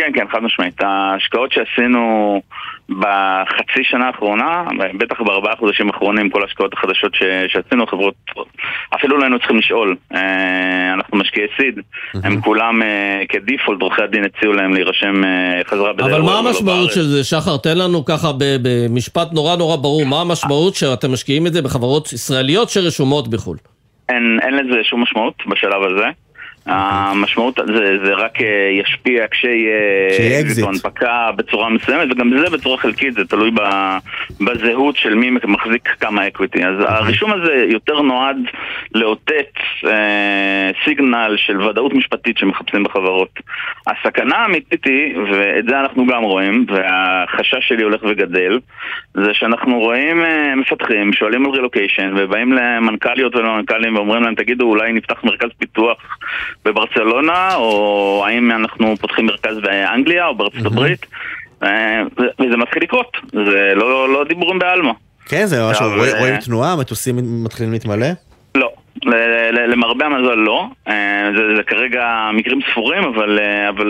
[0.00, 0.80] כן, כן, חד משמעית.
[0.82, 2.42] ההשקעות שעשינו
[2.88, 4.64] בחצי שנה האחרונה,
[4.98, 8.14] בטח בארבעה חודשים האחרונים, כל ההשקעות החדשות ש- שעשינו, חברות,
[8.94, 9.96] אפילו לא היינו צריכים לשאול.
[10.14, 11.78] אה, אנחנו משקיעי סיד,
[12.24, 16.06] הם כולם אה, כדיפולט, עורכי הדין הציעו להם להירשם אה, חזרה בדרך.
[16.06, 17.56] אבל מה המשמעות של זה, שחר?
[17.56, 18.28] תן לנו ככה
[18.62, 23.56] במשפט נורא נורא ברור, מה המשמעות שאתם משקיעים את זה בחברות ישראליות שרשומות בחו"ל?
[24.08, 26.06] אין, אין לזה שום משמעות בשלב הזה.
[26.70, 29.78] המשמעות זה, זה רק אה, ישפיע כשיהיה
[30.18, 30.66] או אקזיט.
[30.66, 33.50] הנפקה בצורה מסוימת וגם זה בצורה חלקית, זה תלוי
[34.40, 36.64] בזהות של מי מחזיק כמה equity.
[36.64, 38.36] אז הרישום הזה יותר נועד
[38.94, 39.52] לאותת
[39.86, 43.40] אה, signal של ודאות משפטית שמחפשים בחברות.
[43.86, 48.58] הסכנה האמיתית היא, ואת זה אנחנו גם רואים, והחשש שלי הולך וגדל,
[49.14, 54.92] זה שאנחנו רואים אה, מפתחים שואלים על רילוקיישן ובאים למנכ"ליות ולמנכ"לים ואומרים להם תגידו אולי
[54.92, 56.18] נפתח מרכז פיתוח
[56.64, 61.06] בברצלונה או האם אנחנו פותחים מרכז באנגליה או בארצות הברית
[61.62, 64.92] אה, וזה מתחיל לקרות, זה לא, לא דיבורים בעלמא.
[65.28, 68.06] כן, זה משהו, אבל, רואים- אה, רואים תנועה, מטוסים מתחילים להתמלא?
[68.54, 68.70] לא,
[69.06, 69.14] ל-
[69.50, 73.86] ל- למרבה המזל לא, אה, זה, זה כרגע מקרים ספורים, אבל, אבל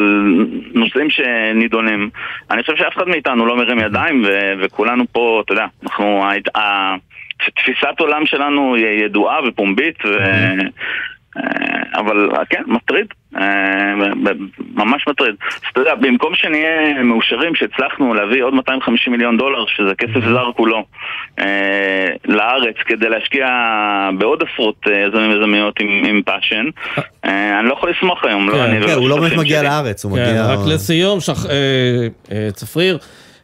[0.74, 2.10] נושאים שנידונים.
[2.50, 6.24] אני חושב שאף אחד מאיתנו לא מרים ידיים, ו- וכולנו פה, אתה יודע, אנחנו,
[7.56, 10.18] תפיסת עולם שלנו היא ידועה ופומבית, ו...
[11.94, 13.94] אבל אה, כן, מטריד, אה,
[14.74, 15.34] ממש מטריד.
[15.52, 20.50] אז אתה יודע, במקום שנהיה מאושרים שהצלחנו להביא עוד 250 מיליון דולר, שזה כסף זר
[20.56, 20.84] כולו,
[21.38, 23.46] אה, לארץ כדי להשקיע
[24.18, 26.64] בעוד עשרות אה, יזמים ויזמיות עם פאשן,
[27.24, 29.62] אה, אני לא יכול לסמוך היום, לא כן, אני כן, הוא לא באמת מגיע.
[29.62, 30.46] לארץ, הוא כן, מגיע...
[30.46, 31.18] רק לסיום.
[31.50, 32.98] אה, אה, צפריר,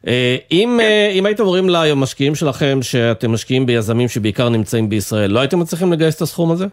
[0.06, 5.40] אה, אם, אה, אם הייתם אומרים למשקיעים שלכם שאתם משקיעים ביזמים שבעיקר נמצאים בישראל, לא
[5.40, 6.66] הייתם מצליחים לגייס את הסכום הזה?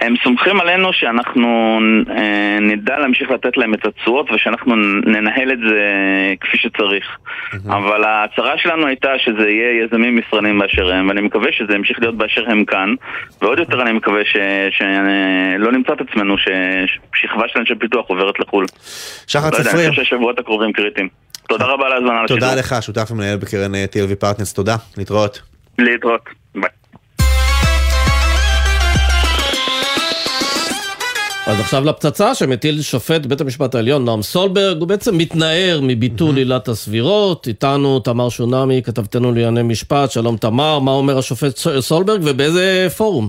[0.00, 1.78] הם סומכים עלינו שאנחנו
[2.10, 5.82] אה, נדע להמשיך לתת להם את התשואות ושאנחנו ננהל את זה
[6.40, 7.04] כפי שצריך.
[7.66, 12.16] אבל ההצהרה שלנו הייתה שזה יהיה יזמים ישראלים באשר הם, ואני מקווה שזה ימשיך להיות
[12.16, 12.94] באשר הם כאן,
[13.42, 14.20] ועוד יותר אני מקווה
[14.70, 18.66] שלא נמצא את עצמנו ששכבה של אנשי פיתוח עוברת לחו"ל.
[19.26, 21.08] שחר לא יודע, אני צפריר, חושב שהשבועות הקרובים קריטיים.
[21.48, 22.40] תודה רבה על ההזמנה לשידור.
[22.40, 25.40] תודה לך, שותף ומנהל בקרן אה, TLV פרטנרס, תודה, להתראות.
[25.78, 26.45] להתראות.
[31.46, 36.68] אז עכשיו לפצצה שמטיל שופט בית המשפט העליון, נועם סולברג, הוא בעצם מתנער מביטול עילת
[36.68, 37.48] הסבירות.
[37.48, 43.28] איתנו תמר שונמי, כתבתנו לענייני משפט, שלום תמר, מה אומר השופט סולברג ובאיזה פורום?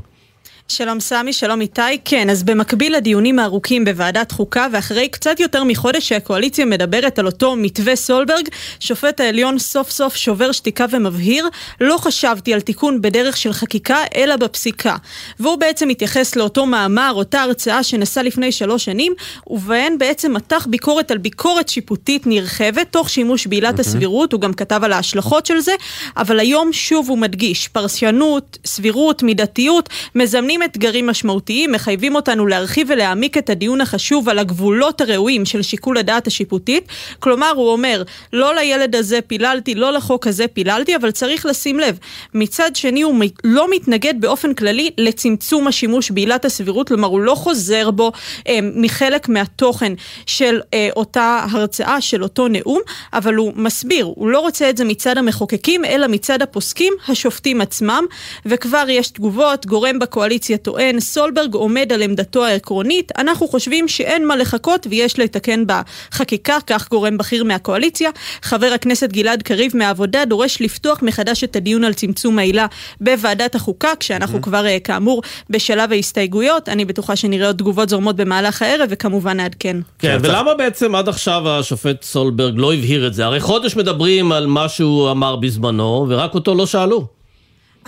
[0.69, 1.81] שלום סמי, שלום איתי.
[2.05, 7.55] כן, אז במקביל לדיונים הארוכים בוועדת חוקה, ואחרי קצת יותר מחודש שהקואליציה מדברת על אותו
[7.55, 8.49] מתווה סולברג,
[8.79, 11.47] שופט העליון סוף סוף שובר שתיקה ומבהיר,
[11.81, 14.95] לא חשבתי על תיקון בדרך של חקיקה, אלא בפסיקה.
[15.39, 19.13] והוא בעצם מתייחס לאותו מאמר, אותה הרצאה שנשא לפני שלוש שנים,
[19.47, 24.83] ובהן בעצם מתח ביקורת על ביקורת שיפוטית נרחבת, תוך שימוש בעילת הסבירות, הוא גם כתב
[24.83, 25.73] על ההשלכות של זה,
[26.17, 33.37] אבל היום שוב הוא מדגיש, פרשנות, סבירות, מידתיות, מזמנים אתגרים משמעותיים, מחייבים אותנו להרחיב ולהעמיק
[33.37, 36.87] את הדיון החשוב על הגבולות הראויים של שיקול הדעת השיפוטית.
[37.19, 41.97] כלומר, הוא אומר, לא לילד הזה פיללתי, לא לחוק הזה פיללתי, אבל צריך לשים לב,
[42.33, 47.91] מצד שני הוא לא מתנגד באופן כללי לצמצום השימוש בעילת הסבירות, כלומר הוא לא חוזר
[47.91, 48.11] בו
[48.47, 49.93] אה, מחלק מהתוכן
[50.25, 52.81] של אה, אותה הרצאה, של אותו נאום,
[53.13, 58.05] אבל הוא מסביר, הוא לא רוצה את זה מצד המחוקקים, אלא מצד הפוסקים, השופטים עצמם,
[58.45, 64.35] וכבר יש תגובות, גורם בקואליציה טוען, סולברג עומד על עמדתו העקרונית, אנחנו חושבים שאין מה
[64.35, 68.09] לחכות ויש לתקן בחקיקה, כך גורם בכיר מהקואליציה.
[68.41, 72.65] חבר הכנסת גלעד קריב מהעבודה דורש לפתוח מחדש את הדיון על צמצום העילה
[73.01, 74.41] בוועדת החוקה, כשאנחנו mm-hmm.
[74.41, 79.77] כבר כאמור בשלב ההסתייגויות, אני בטוחה שנראה עוד תגובות זורמות במהלך הערב וכמובן נעדכן.
[79.99, 83.25] כן, ולמה בעצם עד עכשיו השופט סולברג לא הבהיר את זה?
[83.25, 87.16] הרי חודש מדברים על מה שהוא אמר בזמנו, ורק אותו לא שאלו.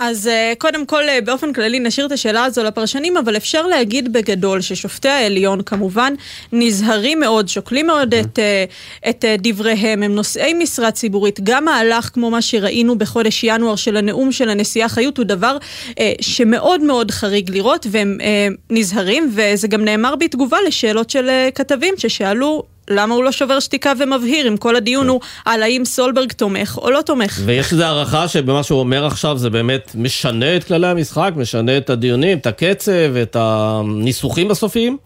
[0.02, 4.12] אז uh, קודם כל, uh, באופן כללי נשאיר את השאלה הזו לפרשנים, אבל אפשר להגיד
[4.12, 6.14] בגדול ששופטי העליון כמובן
[6.52, 11.40] נזהרים מאוד, שוקלים מאוד את, uh, את דבריהם, הם נושאי משרה ציבורית.
[11.42, 15.56] גם מהלך כמו מה שראינו בחודש ינואר של הנאום של הנשיאה חיות הוא דבר
[15.90, 21.52] uh, שמאוד מאוד חריג לראות, והם uh, נזהרים, וזה גם נאמר בתגובה לשאלות של uh,
[21.54, 26.32] כתבים ששאלו למה הוא לא שובר שתיקה ומבהיר אם כל הדיון הוא על האם סולברג
[26.32, 27.40] תומך או לא תומך?
[27.44, 31.90] ויש איזו הערכה שבמה שהוא אומר עכשיו זה באמת משנה את כללי המשחק, משנה את
[31.90, 34.96] הדיונים, את הקצב, את הניסוחים הסופיים?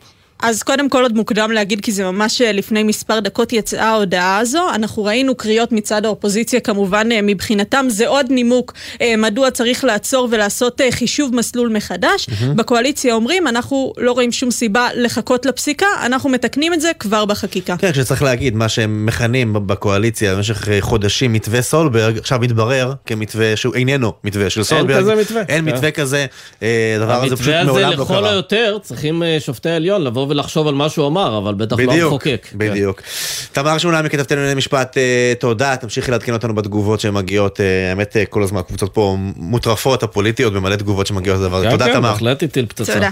[0.43, 4.39] אז קודם כל עוד מוקדם להגיד, כי זה ממש אה, לפני מספר דקות יצאה ההודעה
[4.39, 4.63] הזו.
[4.75, 10.29] אנחנו ראינו קריאות מצד האופוזיציה, כמובן אה, מבחינתם זה עוד נימוק אה, מדוע צריך לעצור
[10.31, 12.27] ולעשות חישוב מסלול מחדש.
[12.27, 12.45] Mm-hmm.
[12.57, 17.77] בקואליציה אומרים, אנחנו לא רואים שום סיבה לחכות לפסיקה, אנחנו מתקנים את זה כבר בחקיקה.
[17.77, 23.75] כן, שצריך להגיד, מה שהם מכנים בקואליציה במשך חודשים מתווה סולברג, עכשיו מתברר כמתווה שהוא
[23.75, 24.91] איננו מתווה של סולברג.
[24.91, 25.43] אין כזה מתווה.
[25.49, 26.27] אין מתווה כזה,
[26.97, 27.81] הדבר הזה פשוט מעולם לא קרה.
[27.81, 31.73] המתווה הזה לכל היותר צריכים שופטי העליון לבוא ולחשוב על מה שהוא אמר, אבל בטח
[31.73, 32.47] לא בדיוק, לא המחוקק.
[32.55, 33.01] בדיוק.
[33.01, 33.07] כן.
[33.53, 38.27] תמר שמונה מכתבתנו לענייני משפט, אה, תודה, תמשיכי לעדכן אותנו בתגובות שמגיעות, אה, האמת אה,
[38.27, 41.67] כל הזמן הקבוצות פה מוטרפות, הפוליטיות, במלא תגובות שמגיעות לדבר הזה.
[41.67, 42.09] כן, תודה כן, תמר.
[42.09, 42.95] כן, בהחלט הטיל פצצה.
[42.95, 43.11] תודה.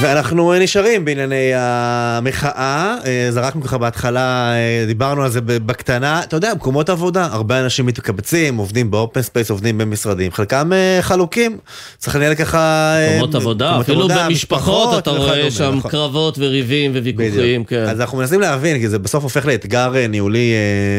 [0.00, 6.52] ואנחנו נשארים בענייני המחאה, אה, זרקנו ככה בהתחלה, אה, דיברנו על זה בקטנה, אתה יודע,
[6.54, 11.58] מקומות עבודה, הרבה אנשים מתקבצים, עובדים ב open space, עובדים במשרדים, חלקם אה, חלוקים,
[11.98, 12.94] צריך לנהל ככה...
[13.10, 15.90] מקומות עבודה, אפילו עבודה, במשפחות אתה רואה שם נכון.
[15.90, 17.84] קרבות וריבים וויכוחים, כן.
[17.88, 20.52] אז אנחנו מנסים להבין, כי זה בסוף הופך לאתגר ניהולי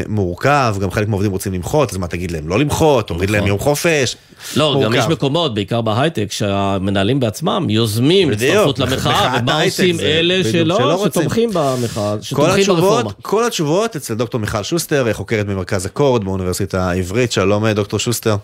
[0.07, 3.47] מורכב, גם חלק מהעובדים רוצים למחות, אז מה תגיד להם, לא למחות, תוריד להם נכון.
[3.47, 4.15] יום חופש.
[4.55, 11.05] לא, גם יש מקומות, בעיקר בהייטק, שהמנהלים בעצמם יוזמים הצטרפות למחאה, ומה עושים אלה שלא,
[11.05, 13.11] שתומכים במחאה, שתומכים ברפורמה.
[13.21, 17.31] כל התשובות אצל דוקטור מיכל שוסטר, חוקרת במרכז אקורד באוניברסיטה העברית.
[17.31, 18.35] שלום דוקטור שוסטר.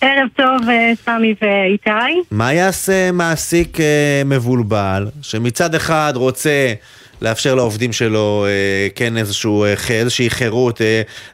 [0.00, 2.20] ערב טוב, אה, סמי ואיתי.
[2.30, 6.74] מה יעשה מעסיק אה, מבולבל, שמצד אחד רוצה
[7.22, 10.80] לאפשר לעובדים שלו אה, כן איזשהו, איזושהי חירות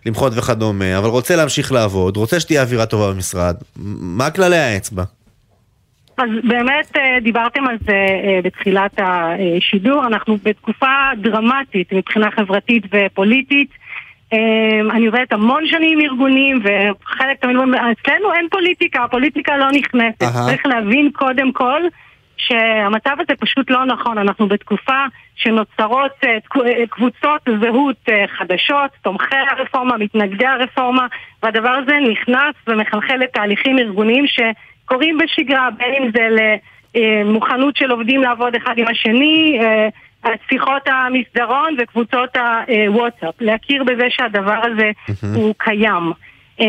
[0.06, 5.04] למחות וכדומה, אבל רוצה להמשיך לעבוד, רוצה שתהיה אווירה טובה במשרד, מה כללי האצבע?
[6.20, 13.70] אז באמת אה, דיברתם על זה אה, בתחילת השידור, אנחנו בתקופה דרמטית מבחינה חברתית ופוליטית.
[14.32, 19.70] אה, אני עובדת המון שנים עם ארגונים, וחלק תמיד אומרים, אצלנו אין פוליטיקה, הפוליטיקה לא
[19.72, 20.22] נכנסת.
[20.22, 20.46] Uh-huh.
[20.46, 21.82] צריך להבין קודם כל
[22.36, 24.18] שהמצב הזה פשוט לא נכון.
[24.18, 25.04] אנחנו בתקופה
[25.36, 26.12] שנוצרות
[26.90, 31.06] קבוצות זהות חדשות, תומכי הרפורמה, מתנגדי הרפורמה,
[31.42, 34.40] והדבר הזה נכנס ומחלחל לתהליכים ארגוניים ש...
[34.90, 36.28] קורים בשגרה, בין אם זה
[36.94, 39.88] למוכנות של עובדים לעבוד אחד עם השני, אה,
[40.48, 44.90] שיחות המסדרון וקבוצות הוואטסאפ, להכיר בזה שהדבר הזה
[45.34, 46.12] הוא קיים.
[46.60, 46.66] אה,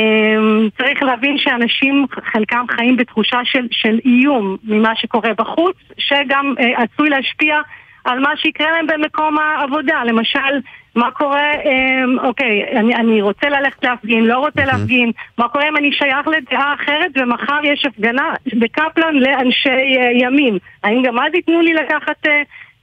[0.77, 7.09] צריך להבין שאנשים, חלקם חיים בתחושה של, של איום ממה שקורה בחוץ, שגם אה, עשוי
[7.09, 7.57] להשפיע
[8.05, 10.03] על מה שיקרה להם במקום העבודה.
[10.05, 10.59] למשל,
[10.95, 15.77] מה קורה, אמ, אוקיי, אני, אני רוצה ללכת להפגין, לא רוצה להפגין, מה קורה אם
[15.77, 20.57] אני שייך לדעה אחרת ומחר יש הפגנה בקפלן לאנשי אה, ימין?
[20.83, 22.31] האם גם אז ייתנו לי לקחת אה,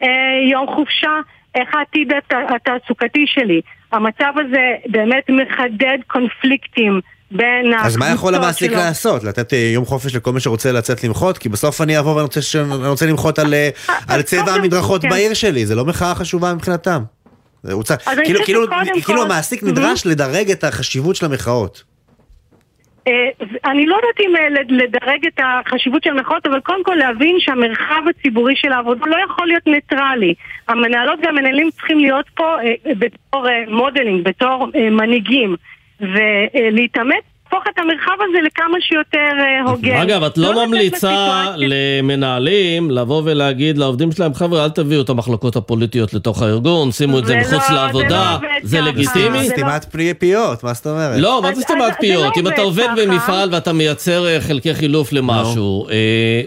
[0.02, 0.08] אה,
[0.50, 1.10] יום חופשה?
[1.54, 3.60] איך העתיד הת, התעסוקתי שלי?
[3.92, 8.80] המצב הזה באמת מחדד קונפליקטים בין אז מה יכול המעסיק שלו.
[8.80, 9.24] לעשות?
[9.24, 11.38] לתת אה, יום חופש לכל מי שרוצה לצאת למחות?
[11.38, 13.68] כי בסוף אני אבוא ואני רוצה ש- אני רוצה למחות על אה,
[14.08, 15.08] על צבע המדרכות כן.
[15.08, 17.02] בעיר שלי, זה לא מחאה חשובה מבחינתם.
[18.06, 18.66] אז אני כאילו- כאילו-
[19.04, 19.78] כאילו כל- המעסיק מהמם.
[19.78, 21.82] נדרש לדרג את החשיבות של המחאות.
[23.08, 23.12] אה,
[23.64, 27.36] אני לא יודעת אם אה, לד- לדרג את החשיבות של המחאות, אבל קודם כל להבין
[27.38, 30.34] שהמרחב הציבורי של העבודה לא יכול להיות ניטרלי.
[30.68, 35.56] המנהלות והמנהלים צריכים להיות פה אה, בתור modeling, בתור מנהיגים,
[36.00, 37.24] ולהתאמץ.
[37.52, 39.96] להפוך את המרחב הזה לכמה שיותר אה, הוגן.
[39.96, 45.56] אגב, את לא לתת ממליצה למנהלים לבוא ולהגיד לעובדים שלהם, חבר'ה, אל תביאו את המחלוקות
[45.56, 48.80] הפוליטיות לתוך הארגון, שימו את זה מחוץ לא- לא לעבודה, זה.
[48.80, 49.44] לגיטימי?
[49.44, 51.20] זה סתימת פני פיות, מה זאת אומרת?
[51.20, 52.36] לא, מה זה סתימת פיות?
[52.36, 52.86] לא אם אתה עובד.
[52.96, 55.94] במפעל ואתה מייצר אה, חלקי חילוף למשהו, אה,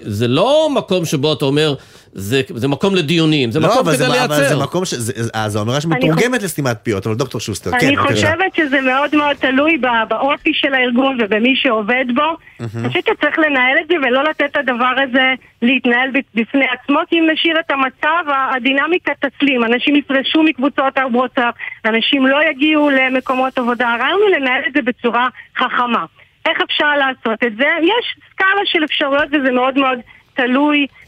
[0.03, 1.73] זה לא מקום שבו אתה אומר,
[2.13, 4.63] זה זה מקום לדיונים, זה לא, מקום אבל כדי זה- אבל זה לייצר.
[4.63, 4.93] מקום ש...
[4.93, 8.13] זה- אה, זו אמירה שמתורגמת לסתימת פיות, אבל דוקטור שוסטר, כן, אני בבקשה.
[8.15, 12.21] חושבת שזה מאוד מאוד תלוי ב- באופי של הארגון ובמי שעובד בו.
[12.59, 17.19] אני חושבת שצריך לנהל את זה ולא לתת את הדבר הזה להתנהל בפני עצמו, כי
[17.19, 18.23] אם נשאיר את המצב,
[18.55, 19.63] הדינמיקה תסלים.
[19.63, 21.53] אנשים יפרשו מקבוצות הוואטסאפ,
[21.85, 23.89] אנשים לא יגיעו למקומות עבודה.
[23.93, 26.05] הרעיון הוא לנהל את זה בצורה חכמה.
[26.45, 27.67] איך אפשר לעשות את זה?
[27.81, 29.99] יש סקאלה של אפשרויות וזה מאוד מאוד
[30.33, 31.00] תלוי אה, אה, אה,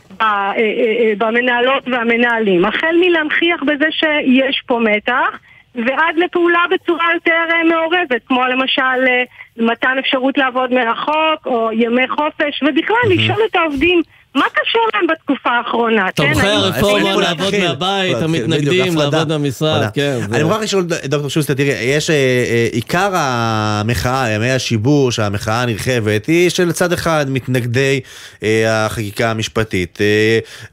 [1.17, 2.65] במנהלות והמנהלים.
[2.65, 5.39] החל מלהנכיח בזה שיש פה מתח,
[5.75, 9.23] ועד לפעולה בצורה יותר אה, מעורבת, כמו למשל אה,
[9.57, 14.01] מתן אפשרות לעבוד מרחוק, או ימי חופש, ובכלל לשאול את העובדים
[14.35, 16.07] מה קשה להם בתקופה האחרונה.
[16.15, 17.53] תומכי כן, הרפורמה לעבוד?
[17.59, 18.97] מהבית, המתנגדים.
[18.97, 19.89] לעבוד במשרד.
[19.93, 20.19] כן.
[20.33, 26.25] אני מוכרח לשאול דוקטור שוסטר, תראי, יש אה, אה, עיקר המחאה, ימי השיבוש, המחאה הנרחבת,
[26.25, 27.99] היא של צד אחד מתנגדי
[28.43, 29.99] אה, החקיקה המשפטית.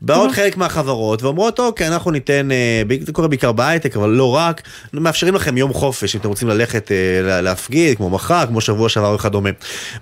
[0.03, 2.49] באות חלק מהחברות ואומרות, אוקיי, אנחנו ניתן,
[3.01, 6.91] זה קורה בעיקר בהייטק, אבל לא רק, מאפשרים לכם יום חופש, אם אתם רוצים ללכת
[7.23, 9.51] לה- להפגין, כמו מחר, כמו שבוע שעבר וכדומה.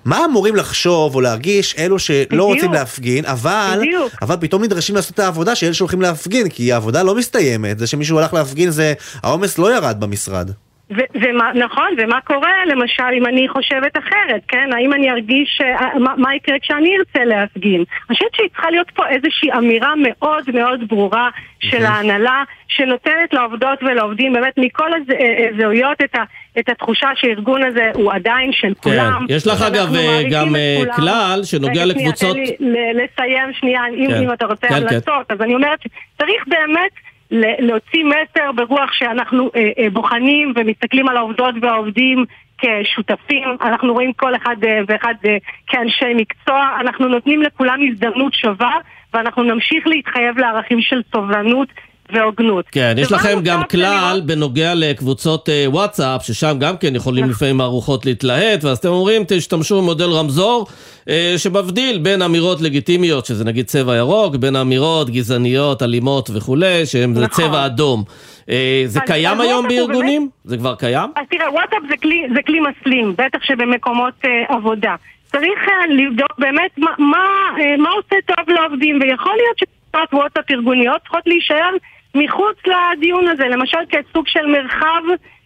[0.05, 2.43] מה אמורים לחשוב או להרגיש אלו שלא.
[2.43, 3.48] רוצים להפגין, אבל...
[3.77, 4.13] בדיוק.
[4.21, 7.87] אבל פתאום נדרשים לעשות את העבודה של אלה שהולכים להפגין, כי העבודה לא מסתיימת, זה
[7.87, 10.51] שמישהו הלך להפגין זה, העומס לא ירד במשרד.
[10.91, 14.69] ו- ומה, נכון, ומה קורה למשל אם אני חושבת אחרת, כן?
[14.73, 17.83] האם אני ארגיש, אה, מה, מה יקרה כשאני ארצה להפגין?
[18.09, 24.33] אני חושבת שצריכה להיות פה איזושהי אמירה מאוד מאוד ברורה של ההנהלה, שנותנת לעובדות ולעובדים
[24.33, 26.23] באמת מכל הז- אה, הזהויות את, ה-
[26.59, 28.73] את התחושה שהארגון הזה הוא עדיין של כן.
[28.89, 29.25] כולם.
[29.29, 30.81] יש לך, אגב, אה, גם, אה.
[30.95, 32.53] כלל שנוגע לקבוצות- תן לי
[32.93, 34.23] לסיים שנייה, אם, כן.
[34.23, 34.81] אם אתה רוצה כן, כן.
[34.87, 36.91] המלצות, אז אני אומרת שצריך באמת
[37.31, 42.25] להוציא מסר ברוח שאנחנו אה, אה, בוחנים ומסתכלים על העובדות והעובדים
[42.61, 45.37] כשותפים, אנחנו רואים כל אחד אה, ואחד אה,
[45.67, 48.77] כאנשי מקצוע, אנחנו נותנים לכולם הזדמנות שווה
[49.13, 51.67] ואנחנו נמשיך להתחייב לערכים של סובלנות
[52.13, 52.65] והוגנות.
[52.71, 57.35] כן, יש לכם גם כלל רואה- בנוגע לקבוצות אה, וואטסאפ, ששם גם כן יכולים נכון.
[57.35, 60.67] לפעמים הרוחות להתלהט, ואז אתם אומרים, תשתמשו במודל רמזור,
[61.09, 67.11] אה, שמבדיל בין אמירות לגיטימיות, שזה נגיד צבע ירוק, בין אמירות גזעניות, אלימות וכולי, שהן
[67.13, 67.27] נכון.
[67.27, 68.03] צבע אדום.
[68.49, 70.29] אה, זה אז- קיים אז היום בארגונים?
[70.45, 71.09] זה כבר קיים?
[71.15, 74.95] אז תראה, וואטסאפ זה כלי, זה כלי מסלים, בטח שבמקומות אה, עבודה.
[75.31, 77.17] צריך אה, לבדוק באמת מה, מה,
[77.61, 81.69] אה, מה עושה טוב לעובדים, ויכול להיות שקבוצות וואטסאפ ארגוניות צריכות להישאר
[82.15, 85.01] מחוץ לדיון הזה, למשל כסוג של מרחב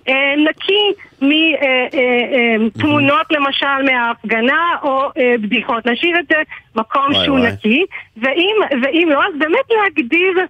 [0.08, 0.92] אה, נקי
[2.60, 5.86] מתמונות למשל מההפגנה או אה, בדיחות.
[5.86, 6.36] נשאיר את זה
[6.76, 7.52] מקום וואי, שהוא וואי.
[7.52, 7.86] נקי,
[8.18, 10.46] ואם, ואם לא, אז באמת להגדיר אה, אה,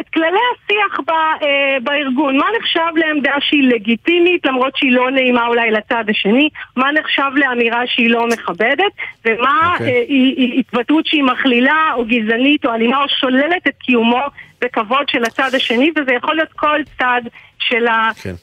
[0.00, 5.46] את כללי השיח ב, אה, בארגון, מה נחשב לעמדה שהיא לגיטימית למרות שהיא לא נעימה
[5.46, 8.92] אולי לצד השני, מה נחשב לאמירה שהיא לא מכבדת,
[9.24, 9.86] ומה אוקיי.
[9.86, 14.22] אה, היא, היא התבטאות שהיא מכלילה או גזענית או אלימה או שוללת את קיומו
[14.60, 17.22] בכבוד של הצד השני, וזה יכול להיות כל צד
[17.60, 17.84] של
[18.22, 18.34] כן.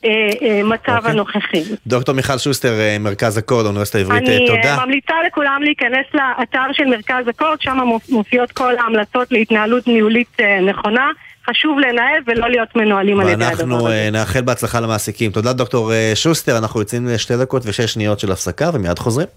[0.62, 1.12] המצב אוקיי.
[1.12, 1.64] הנוכחי.
[1.88, 4.86] דוקטור מיכל שוסטר, אה, מרכז הקוד, האוניברסיטה העברית, אני אה, אה, תודה.
[4.86, 10.60] ממליצה לכולם להיכנס לאתר של מרכז הקוד, שם מופיע- מופיעות כל ההמלצות להתנהלות ניהולית אה,
[10.62, 11.10] נכונה.
[11.50, 13.96] חשוב לנהל ולא להיות מנוהלים על ידי הדבר ואנחנו הזה.
[13.96, 15.32] אה, נאחל בהצלחה למעסיקים.
[15.32, 19.28] תודה דוקטור אה, שוסטר, אנחנו יוצאים לשתי דקות ושש שניות של הפסקה ומיד חוזרים.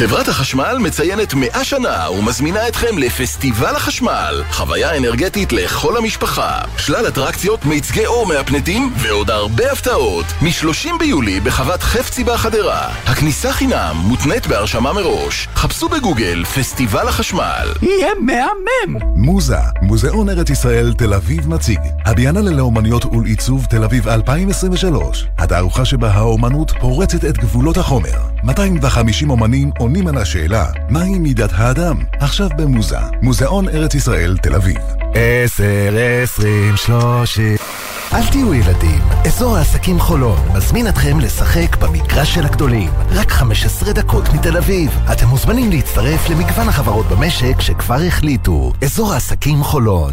[0.00, 7.64] חברת החשמל מציינת 100 שנה ומזמינה אתכם לפסטיבל החשמל, חוויה אנרגטית לכל המשפחה, שלל אטרקציות,
[7.64, 10.24] מיצגי אור מהפנטים ועוד הרבה הפתעות.
[10.42, 12.88] מ-30 ביולי בחוות חפצי בחדרה.
[13.06, 15.48] הכניסה חינם, מותנית בהרשמה מראש.
[15.54, 17.68] חפשו בגוגל פסטיבל החשמל.
[17.82, 18.98] יהיה מהמם!
[19.16, 21.80] מוזה, מוזיאון ארץ ישראל תל אביב מציג.
[22.06, 25.26] הביאנלה לאומנויות ולעיצוב תל אביב 2023.
[25.38, 28.30] התערוכה שבה האומנות פורצת את גבולות החומר.
[28.44, 31.96] 250 אומנים עונים על השאלה, מהי מידת האדם?
[32.20, 34.78] עכשיו במוזה, מוזיאון ארץ ישראל, תל אביב.
[35.14, 37.56] עשר, עשרים, שלושים.
[38.12, 42.90] אל תהיו ילדים, אזור העסקים חולון מזמין אתכם לשחק במגרש של הגדולים.
[43.10, 44.90] רק 15 דקות מתל אביב.
[45.12, 48.72] אתם מוזמנים להצטרף למגוון החברות במשק שכבר החליטו.
[48.82, 50.12] אזור העסקים חולון.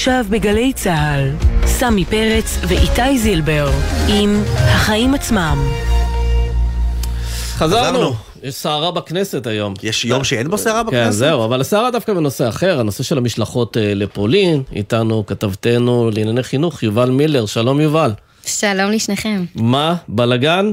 [0.00, 1.30] עכשיו בגלי צה"ל,
[1.66, 3.70] סמי פרץ ואיתי זילבר
[4.08, 5.58] עם החיים עצמם.
[7.56, 8.14] חזרנו.
[8.42, 9.74] יש סערה בכנסת היום.
[9.82, 11.04] יש יום שאין בו סערה בכנסת?
[11.04, 14.62] כן, זהו, אבל הסערה דווקא בנושא אחר, הנושא של המשלחות אה, לפולין.
[14.72, 17.46] איתנו כתבתנו לענייני חינוך, יובל מילר.
[17.46, 18.10] שלום יובל.
[18.46, 19.44] שלום לשניכם.
[19.54, 19.94] מה?
[20.08, 20.72] בלגן?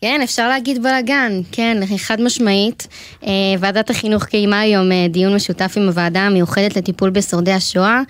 [0.00, 2.86] כן, אפשר להגיד בלאגן, כן, חד משמעית.
[3.26, 3.30] אה,
[3.60, 8.00] ועדת החינוך קיימה היום אה, דיון משותף עם הוועדה המיוחדת לטיפול בשורדי השואה,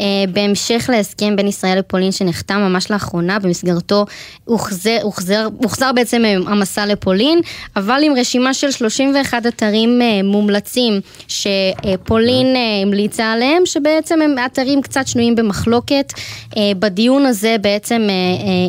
[0.00, 4.04] אה, בהמשך להסכם בין ישראל לפולין שנחתם ממש לאחרונה, במסגרתו
[4.44, 7.40] הוחזר, הוחזר, הוחזר בעצם המסע לפולין,
[7.76, 12.46] אבל עם רשימה של 31 אתרים מומלצים שפולין
[12.82, 16.12] המליצה עליהם, שבעצם הם אתרים קצת שנויים במחלוקת.
[16.78, 18.08] בדיון הזה בעצם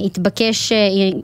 [0.06, 0.72] התבקש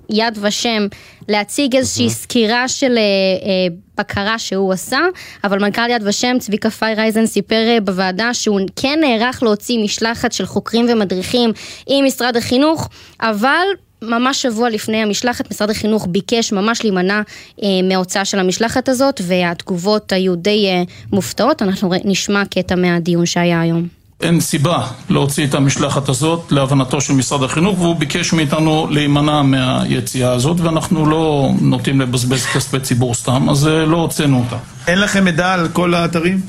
[0.09, 0.87] יד ושם
[1.29, 4.99] להציג איזושהי סקירה של אה, אה, בקרה שהוא עשה,
[5.43, 10.45] אבל מנכ"ל יד ושם צביקה פיירייזן סיפר אה, בוועדה שהוא כן נערך להוציא משלחת של
[10.45, 11.51] חוקרים ומדריכים
[11.87, 12.89] עם משרד החינוך,
[13.21, 13.65] אבל
[14.03, 17.21] ממש שבוע לפני המשלחת, משרד החינוך ביקש ממש להימנע
[17.63, 21.61] אה, מההוצאה של המשלחת הזאת, והתגובות היו די אה, מופתעות.
[21.61, 24.02] אנחנו נשמע קטע מהדיון שהיה היום.
[24.23, 30.31] אין סיבה להוציא את המשלחת הזאת להבנתו של משרד החינוך והוא ביקש מאיתנו להימנע מהיציאה
[30.31, 34.55] הזאת ואנחנו לא נוטים לבזבז כספי ציבור סתם אז אה, לא הוצאנו אותה.
[34.87, 36.41] אין לכם מידע על כל האתרים?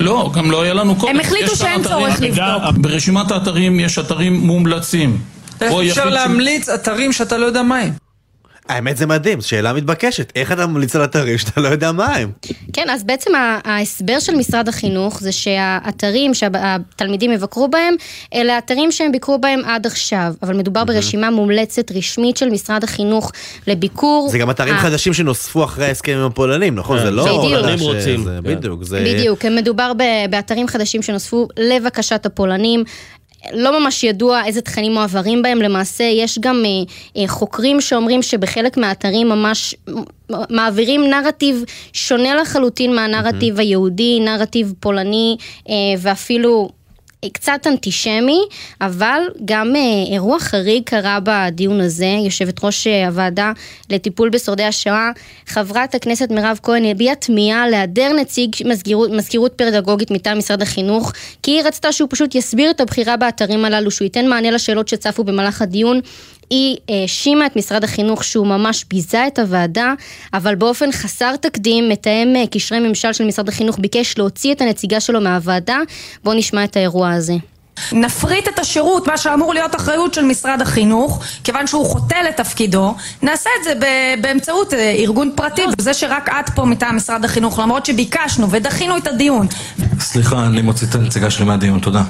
[0.00, 1.14] לא, גם לא היה לנו קודם.
[1.14, 2.62] הם החליטו שאין צורך לבדוק.
[2.76, 5.18] ברשימת האתרים יש אתרים מומלצים.
[5.60, 8.03] איך אפשר להמליץ אתרים שאתה לא יודע מה הם?
[8.68, 10.32] האמת זה מדהים, שאלה מתבקשת.
[10.36, 12.32] איך אתה ממליץ על אתרים שאתה לא יודע מה הם?
[12.72, 13.30] כן, אז בעצם
[13.64, 17.94] ההסבר של משרד החינוך זה שהאתרים שהתלמידים יבקרו בהם,
[18.34, 23.32] אלה אתרים שהם ביקרו בהם עד עכשיו, אבל מדובר ברשימה מומלצת רשמית של משרד החינוך
[23.66, 24.28] לביקור.
[24.30, 26.98] זה גם אתרים חדשים שנוספו אחרי ההסכם עם הפולנים, נכון?
[26.98, 27.22] זה לא...
[27.22, 28.28] הפולנים רוצים.
[28.42, 29.04] בדיוק, זה...
[29.04, 29.92] בדיוק, מדובר
[30.30, 32.84] באתרים חדשים שנוספו לבקשת הפולנים.
[33.52, 36.70] לא ממש ידוע איזה תכנים מועברים בהם, למעשה יש גם אה,
[37.22, 39.74] אה, חוקרים שאומרים שבחלק מהאתרים ממש
[40.50, 43.60] מעבירים נרטיב שונה לחלוטין מהנרטיב mm-hmm.
[43.60, 45.36] היהודי, נרטיב פולני
[45.68, 46.70] אה, ואפילו
[47.32, 48.38] קצת אנטישמי,
[48.80, 52.16] אבל גם אה, אירוע חריג קרה בדיון הזה.
[52.24, 53.52] יושבת ראש אה, הוועדה
[53.90, 55.10] לטיפול בשורדי השואה,
[55.46, 61.12] חברת הכנסת מירב כהן הביעה תמיהה להיעדר נציג מזכירות, מזכירות פדגוגית מטעם משרד החינוך,
[61.42, 65.24] כי היא רצתה שהוא פשוט יסביר את הבחירה באתרים הללו, שהוא ייתן מענה לשאלות שצפו
[65.24, 66.00] במהלך הדיון.
[66.50, 69.94] היא האשימה את משרד החינוך שהוא ממש ביזה את הוועדה,
[70.34, 75.00] אבל באופן חסר תקדים, מתאם אה, קשרי ממשל של משרד החינוך ביקש להוציא את הנציגה
[75.00, 75.78] שלו מהוועדה.
[76.24, 77.34] בואו נשמע את האירוע הזה.
[77.92, 83.50] נפריט את השירות, מה שאמור להיות אחריות של משרד החינוך, כיוון שהוא חוטא לתפקידו, נעשה
[83.60, 83.72] את זה
[84.20, 89.06] באמצעות אה, ארגון פרטי, וזה שרק את פה מטעם משרד החינוך, למרות שביקשנו ודחינו את
[89.06, 89.46] הדיון.
[90.00, 92.02] סליחה, אני מוציא את הנציגה שלי מהדיון, תודה.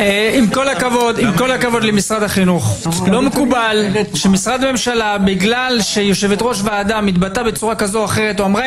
[0.00, 6.42] אה, עם כל הכבוד, עם כל הכבוד למשרד החינוך, לא מקובל שמשרד ממשלה, בגלל שיושבת
[6.42, 8.64] ראש ועדה מתבטאה בצורה כזו או אחרת, או אמרה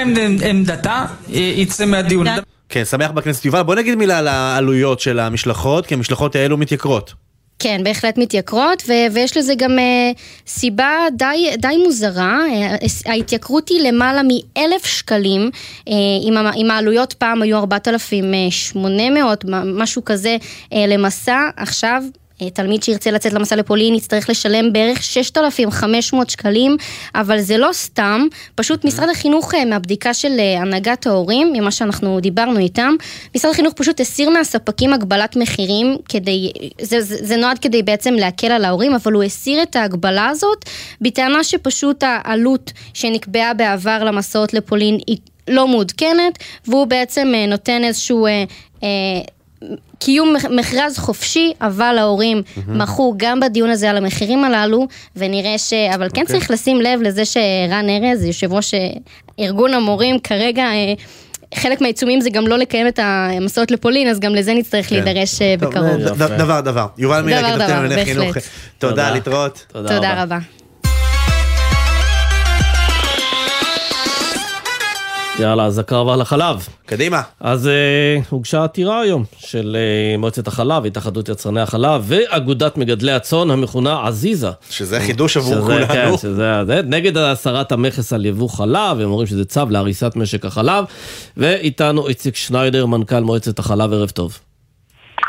[0.49, 2.27] עמדתה, אה, יצא מהדיון.
[2.73, 3.45] כן, שמח בכנסת.
[3.45, 7.13] יובל, בוא נגיד מילה על העלויות של המשלחות, כי המשלחות האלו מתייקרות.
[7.59, 10.17] כן, בהחלט מתייקרות, ו- ויש לזה גם uh,
[10.47, 12.39] סיבה די, די מוזרה.
[12.47, 15.89] Uh, ההתייקרות היא למעלה מאלף שקלים, uh,
[16.23, 22.22] אם, אם העלויות פעם היו 4,800, משהו כזה uh, למסע, עכשיו אה,
[22.53, 26.77] תלמיד שירצה לצאת למסע לפולין יצטרך לשלם בערך 6,500 שקלים,
[27.15, 32.19] אבל זה לא סתם, פשוט משרד החינוך אה, מהבדיקה של אה, הנהגת ההורים, ממה שאנחנו
[32.19, 32.93] דיברנו איתם,
[33.35, 38.51] משרד החינוך פשוט הסיר מהספקים הגבלת מחירים כדי, זה, זה, זה נועד כדי בעצם להקל
[38.51, 40.65] על ההורים, אבל הוא הסיר את ההגבלה הזאת
[41.01, 45.17] בטענה שפשוט העלות שנקבעה בעבר למסעות לפולין היא
[45.47, 46.37] לא מעודכנת,
[46.67, 48.25] והוא בעצם אה, נותן איזשהו...
[48.25, 48.43] אה,
[48.83, 48.89] אה,
[49.99, 55.73] קיום מכרז חופשי, אבל ההורים מחו גם בדיון הזה על המחירים הללו, ונראה ש...
[55.73, 56.27] אבל כן okay.
[56.27, 58.73] צריך לשים לב לזה שרן ארז, יושב ראש
[59.39, 60.65] ארגון המורים, כרגע...
[61.55, 64.95] חלק מהעיצומים זה גם לא לקיים את המסעות לפולין, אז גם לזה נצטרך כן.
[64.95, 65.97] להידרש בקרוב.
[66.17, 66.87] דבר דבר.
[66.97, 68.37] יובל מירה, כתבתם לענייני חינוך.
[68.77, 69.65] תודה, להתראות.
[69.71, 70.37] תודה רבה.
[75.39, 76.67] יאללה, אז הקרב על החלב.
[76.85, 77.21] קדימה.
[77.39, 83.51] אז אה, הוגשה עתירה היום של אה, מועצת החלב, התאחדות יצרני החלב ואגודת מגדלי הצאן
[83.51, 84.49] המכונה עזיזה.
[84.69, 85.87] שזה חידוש עבור כולנו.
[85.87, 90.45] כן, שזה זה, נגד הסרת המכס על יבוא חלב, הם אומרים שזה צו להריסת משק
[90.45, 90.85] החלב.
[91.37, 94.39] ואיתנו איציק שניידר, מנכ"ל מועצת החלב, ערב טוב.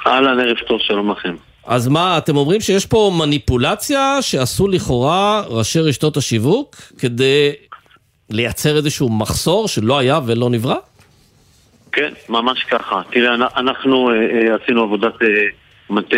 [0.07, 1.35] אהלן, ערב טוב, שלום לכם.
[1.67, 7.53] אז מה, אתם אומרים שיש פה מניפולציה שעשו לכאורה ראשי רשתות השיווק כדי
[8.35, 10.77] לייצר איזשהו מחסור שלא היה ולא נברא?
[11.93, 13.03] כן, ממש ככה.
[13.11, 15.29] תראה, אנחנו אה, אה, עשינו עבודת אה,
[15.91, 16.17] מטה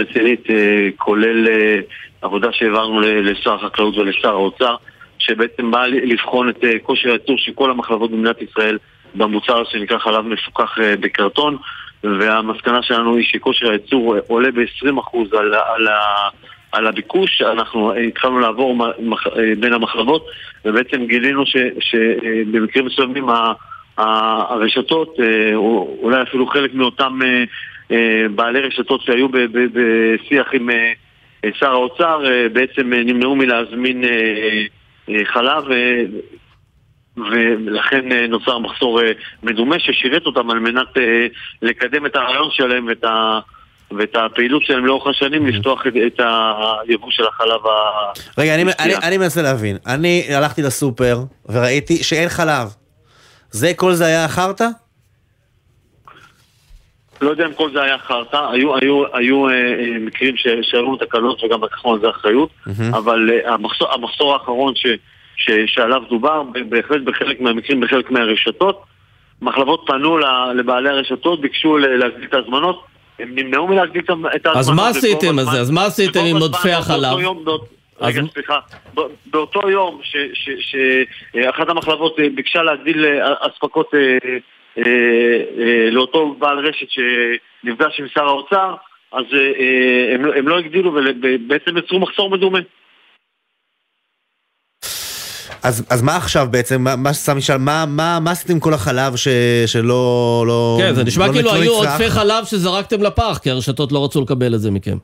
[0.00, 0.46] רצינית,
[0.96, 1.48] כולל
[2.22, 4.76] עבודה שהעברנו לשר החקלאות ולשר האוצר,
[5.18, 8.78] שבעצם באה לבחון את כושר הייצור של כל המחלבות במדינת ישראל
[9.14, 11.56] במוצר שנקרא חלב מפוקח בקרטון,
[12.04, 15.88] והמסקנה שלנו היא שכושר הייצור עולה ב-20% על, על,
[16.72, 18.76] על הביקוש, אנחנו התחלנו לעבור
[19.60, 20.26] בין המחלבות
[20.64, 21.44] ובעצם גילינו
[21.80, 23.28] שבמקרים מסוימים
[23.98, 27.44] הרשתות, אה, או אולי אפילו חלק מאותם אה,
[27.92, 29.28] אה, בעלי רשתות שהיו
[29.72, 30.70] בשיח עם
[31.58, 34.04] שר האוצר, בעצם נמנעו מלהזמין
[35.24, 35.64] חלב
[37.16, 39.00] ולכן נוצר מחסור
[39.42, 40.88] מדומה ששירת אותם על מנת
[41.62, 43.38] לקדם את הרעיון שלהם ואת ה...
[43.98, 46.20] ואת הפעילות שלהם לאורך השנים לפתוח את, את
[46.88, 47.70] היבוא של החלב ה...
[48.38, 49.76] רגע, אני, אני, אני מנסה להבין.
[49.86, 51.18] אני הלכתי לסופר
[51.48, 52.68] וראיתי שאין חלב.
[53.50, 54.66] זה, כל זה היה חרטא?
[57.20, 61.44] לא יודע אם כל זה היה חרטא, היו, היו, היו אה, אה, מקרים שהיו תקלות
[61.44, 62.96] וגם לקחנו על זה אחריות, mm-hmm.
[62.96, 64.86] אבל אה, המחסור, המחסור האחרון ש,
[65.36, 68.82] ש, שעליו דובר, בהחלט בחלק מהמקרים, בחלק מהרשתות,
[69.42, 70.18] מחלבות פנו
[70.54, 72.84] לבעלי הרשתות, ביקשו להגדיל את ההזמנות,
[73.22, 74.56] הם נמנעו מלהגדיל את ההזמנות.
[74.56, 75.60] אז מה עשיתם זה?
[75.60, 77.18] אז מה עשיתם עם עודפי החלב?
[78.00, 78.58] רגע, סליחה,
[79.26, 80.00] באותו יום
[80.60, 84.88] שאחת המחלבות אה, ביקשה להגדיל אה, אספקות אה,
[85.90, 88.74] לאותו בעל רשת שנפגש עם שר האוצר,
[89.12, 89.24] אז
[90.38, 92.58] הם לא הגדילו ובעצם יצרו מחסור מדומה.
[95.62, 98.74] אז, אז מה עכשיו בעצם, מה, מה שסמי שאל, מה, מה, מה עשיתם עם כל
[98.74, 99.28] החלב ש,
[99.66, 100.44] שלא...
[100.46, 104.20] לא, כן, זה נשמע לא כאילו היו עודפי חלב שזרקתם לפח, כי הרשתות לא רצו
[104.20, 104.96] לקבל את זה מכם.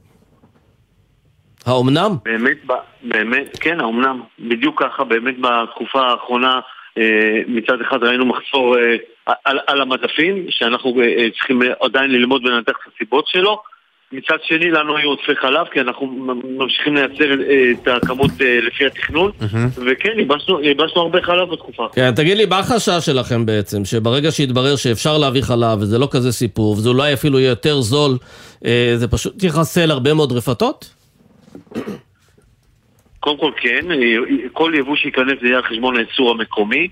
[1.66, 2.16] האומנם?
[2.24, 2.56] באמת,
[3.02, 4.20] באמת, כן, האומנם.
[4.38, 6.60] בדיוק ככה, באמת בתקופה האחרונה
[6.98, 8.96] אה, מצד אחד ראינו מחסור אה,
[9.44, 13.62] על, על המדפים, שאנחנו אה, צריכים עדיין ללמוד ולנתח את הסיבות שלו.
[14.12, 16.06] מצד שני, לנו היו עודפי חלב, כי אנחנו
[16.58, 17.32] ממשיכים לייצר
[17.72, 18.30] את הכמות
[18.62, 19.30] לפי התכנון,
[19.86, 20.12] וכן,
[20.62, 21.86] ייבשנו הרבה חלב בתקופה.
[21.94, 23.84] כן, תגיד לי, מה החשש שלכם בעצם?
[23.84, 28.18] שברגע שיתברר שאפשר להביא חלב, וזה לא כזה סיפור, וזה אולי אפילו יהיה יותר זול,
[28.96, 30.94] זה פשוט יחסל הרבה מאוד רפתות?
[33.20, 33.86] קודם כל כן,
[34.52, 36.88] כל יבוא שייכנס זה יהיה על חשבון הייצור המקומי,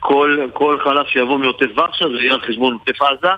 [0.00, 3.28] כל, כל חלב שיבוא מעוטף ורשה זה יהיה על חשבון עוטף עזה,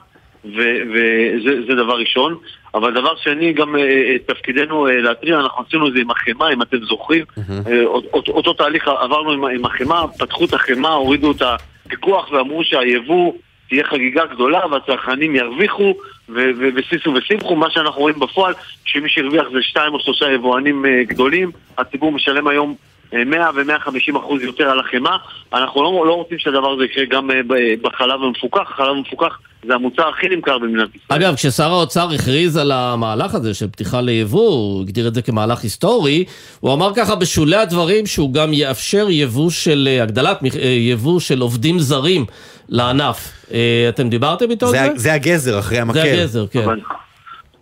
[0.55, 2.36] וזה דבר ראשון.
[2.74, 3.78] אבל דבר שני, גם uh,
[4.26, 7.70] תפקידנו uh, להתריע, אנחנו עשינו את זה עם החמאה, אם אתם זוכרים, uh,
[8.28, 13.32] אותו, תהליך עברנו עם, החמאה, פתחו את החמאה, הורידו את הפיקוח ואמרו שהיבוא
[13.68, 15.94] תהיה חגיגה גדולה והצרכנים ירוויחו
[16.74, 17.57] וסיסו וסימחו.
[17.57, 22.49] מה שאנחנו רואים בפועל, שמי שהרוויח זה שתיים או שלושה יבואנים אה, גדולים, הציבור משלם
[22.49, 22.74] היום
[23.12, 25.16] 100 אה, ו-150 אחוז יותר על החמאה.
[25.54, 27.40] אנחנו לא, לא רוצים שהדבר הזה יקרה גם אה,
[27.82, 28.70] בחלב המפוקח.
[28.70, 31.22] החלב המפוקח זה המוצר הכי נמכר במדינת ישראל.
[31.22, 35.62] אגב, כששר האוצר הכריז על המהלך הזה של פתיחה ליבוא, הוא הגדיר את זה כמהלך
[35.62, 36.24] היסטורי,
[36.61, 40.38] הוא אמר ככה בשולי הדברים שהוא גם יאפשר יבוא של, הגדלת
[40.90, 42.24] יבוא של עובדים זרים
[42.68, 43.32] לענף.
[43.52, 44.88] אה, אתם דיברתם איתו על זה?
[44.94, 46.00] זה הגזר אחרי המקל.
[46.00, 46.62] זה הגזר, כן.
[46.62, 46.80] אבל,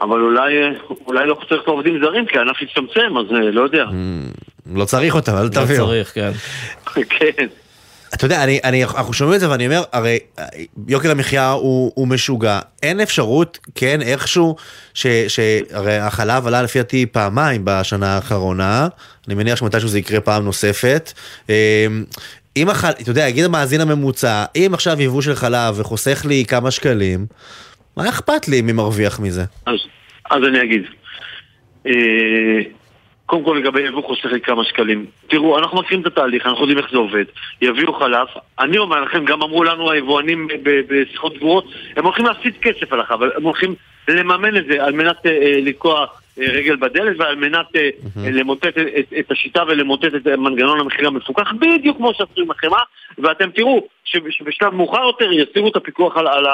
[0.01, 0.55] אבל אולי,
[1.07, 3.85] אולי לא צריך את העובדים זרים, כי הענף יצטמצם, אז אה, לא יודע.
[4.67, 5.81] לא צריך אותם, אל תביאו.
[5.81, 6.31] לא צריך, כן.
[6.95, 7.47] כן.
[8.15, 10.19] אתה יודע, אני, אני, אנחנו שומעים את זה ואני אומר, הרי
[10.89, 12.61] יוקר המחיה הוא, הוא משוגע.
[12.83, 14.57] אין אפשרות, כן, איכשהו,
[14.95, 18.89] ש, שהרי החלב עלה לפי דעתי פעמיים בשנה האחרונה,
[19.27, 21.13] אני מניח שמתישהו זה יקרה פעם נוספת.
[21.49, 21.55] אמ,
[22.57, 22.91] אם החל...
[23.03, 27.27] אתה יודע, יגיד המאזין הממוצע, אם עכשיו יבוא של חלב וחוסך לי כמה שקלים,
[27.97, 29.45] מה אכפת לי מי מרוויח מזה?
[29.67, 29.75] אז,
[30.31, 30.83] אז אני אגיד.
[33.25, 35.07] אה, קודם כל לגבי יבוא חוסך לי כמה שקלים.
[35.29, 37.25] תראו, אנחנו מכירים את התהליך, אנחנו יודעים איך זה עובד.
[37.63, 38.27] יביאו חלב,
[38.59, 41.65] אני אומר לכם, גם אמרו לנו היבואנים בשיחות סגורות,
[41.97, 43.75] הם הולכים להפסיד כסף על החלב, הם הולכים
[44.09, 46.07] לממן את זה על מנת אה, לתקוע
[46.41, 51.53] אה, רגל בדלת ועל מנת אה, למוטט את, את השיטה ולמוטט את מנגנון המחיר המפוקח,
[51.53, 52.83] בדיוק כמו שעשו עם החמאה,
[53.19, 56.47] ואתם תראו שבשלב מאוחר יותר יסירו את הפיקוח על, על,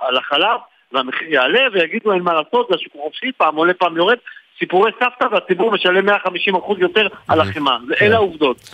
[0.00, 0.60] על החלב
[0.92, 4.16] והמחיר יעלה ויגידו אין מה לעשות, זה השוק חופשי, פעם עולה פעם יורד,
[4.58, 6.12] סיפורי סבתא והציבור משלם 150%
[6.78, 8.70] יותר על החמאה, אלה העובדות.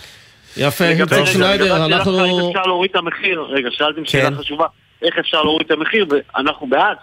[0.57, 2.25] יפה, דוקטור שניידר, אנחנו...
[2.25, 3.41] איך אפשר להוריד את המחיר?
[3.41, 4.65] רגע, שאלתם שאלה חשובה,
[5.01, 6.97] איך אפשר להוריד את המחיר, ואנחנו בעד.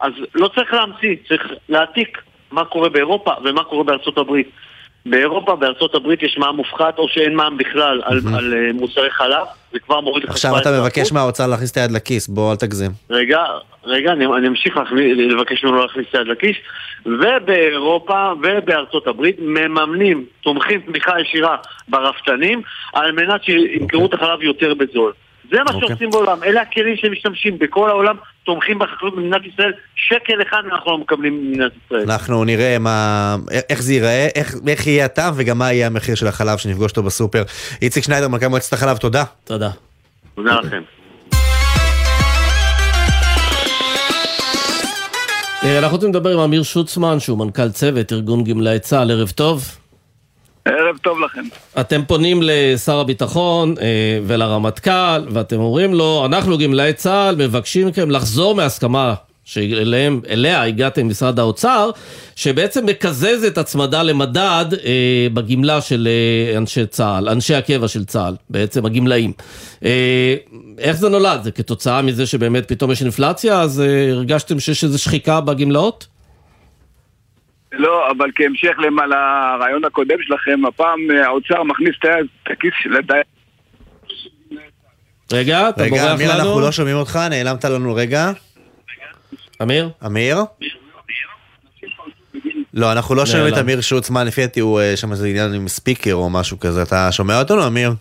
[0.00, 2.18] אז לא צריך להמציא, צריך להעתיק
[2.50, 4.50] מה קורה באירופה ומה קורה בארצות הברית.
[5.06, 9.46] באירופה, בארצות הברית יש מע"מ מופחת או שאין מע"מ בכלל על, על uh, מוצרי חלב,
[9.72, 10.30] זה כבר מוריד לך...
[10.30, 12.90] עכשיו אתה מבקש מהאוצר להכניס את היד לכיס, בוא אל תגזים.
[13.10, 13.44] רגע,
[13.84, 14.76] רגע, אני, אני אמשיך
[15.16, 16.56] לבקש ממנו להכניס את היד לכיס,
[17.06, 21.56] ובאירופה ובארצות הברית מממנים, תומכים תמיכה ישירה
[21.88, 25.12] ברפתנים, על מנת שימכרו את החלב יותר בזול.
[25.50, 25.74] זה מה okay.
[25.74, 25.88] אוקיי.
[25.88, 30.98] שעושים בעולם, אלה הכלים שמשתמשים בכל העולם, תומכים בחקלאות במדינת ישראל, שקל אחד אנחנו לא
[30.98, 32.10] מקבלים במדינת ישראל.
[32.10, 33.36] אנחנו נראה מה,
[33.70, 37.02] איך זה ייראה, איך, איך יהיה הטעם וגם מה יהיה המחיר של החלב שנפגוש אותו
[37.02, 37.42] בסופר.
[37.82, 39.24] איציק שניידר, מנכ"ל מועצת החלב, תודה.
[39.44, 39.70] תודה.
[40.34, 40.82] תודה לכם.
[45.64, 49.81] אה, אנחנו רוצים לדבר עם אמיר שוצמן, שהוא מנכ"ל צוות ארגון גמלאי צה"ל, ערב טוב.
[50.64, 51.42] ערב טוב לכם.
[51.80, 58.54] אתם פונים לשר הביטחון אה, ולרמטכ"ל, ואתם אומרים לו, אנחנו גמלאי צה"ל מבקשים מכם לחזור
[58.54, 61.90] מהסכמה שאליה הגעתם משרד האוצר,
[62.36, 68.86] שבעצם מקזזת הצמדה למדד אה, בגמלה של אה, אנשי צה"ל, אנשי הקבע של צה"ל, בעצם
[68.86, 69.32] הגמלאים.
[69.84, 70.34] אה,
[70.78, 71.42] איך זה נולד?
[71.42, 76.06] זה כתוצאה מזה שבאמת פתאום יש אינפלציה, אז אה, הרגשתם שיש איזו שחיקה בגמלאות?
[77.72, 83.22] לא, אבל כהמשך לרעיון הקודם שלכם, הפעם אה, האוצר מכניס את הכיס של הדייר.
[85.32, 86.14] רגע, אתה בורח לנו?
[86.14, 88.32] רגע, אמיר, אנחנו לא שומעים אותך, נעלמת לנו רגע.
[89.62, 89.90] אמיר?
[90.06, 90.38] אמיר?
[92.74, 95.68] לא, אנחנו לא שומעים את אמיר שוצמן, לפי דעתי הוא אה, שם איזה עניין עם
[95.68, 96.82] ספיקר או משהו כזה.
[96.82, 97.92] אתה שומע אותנו, אמיר?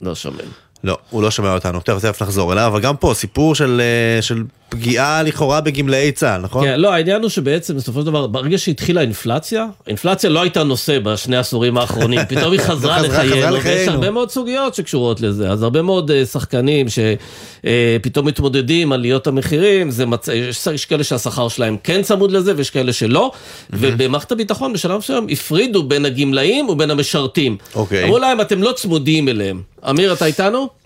[0.00, 0.48] לא שומעים.
[0.84, 4.44] לא, הוא לא שומע אותנו, תכף נחזור אליו, אבל גם פה סיפור של, אה, של
[4.74, 6.64] פגיעה לכאורה בגמלאי צה"ל, נכון?
[6.64, 10.98] כן, לא, העניין הוא שבעצם בסופו של דבר, ברגע שהתחילה האינפלציה, האינפלציה לא הייתה נושא
[10.98, 15.82] בשני העשורים האחרונים, פתאום היא חזרה לחיינו, ויש הרבה מאוד סוגיות שקשורות לזה, אז הרבה
[15.82, 20.28] מאוד uh, שחקנים שפתאום uh, מתמודדים על עליות המחירים, זה מצ...
[20.28, 23.30] יש, יש כאלה שהשכר שלהם כן צמוד לזה, ויש כאלה שלא,
[23.70, 27.56] ובמערכת הביטחון בשלב מסוים הפרידו בין הגמלאים ובין המשרתים.
[27.74, 28.04] אוקיי.
[28.04, 29.62] אמרו להם, אתם לא צמודים אליהם.
[29.90, 30.83] אמיר, אתה איתנו?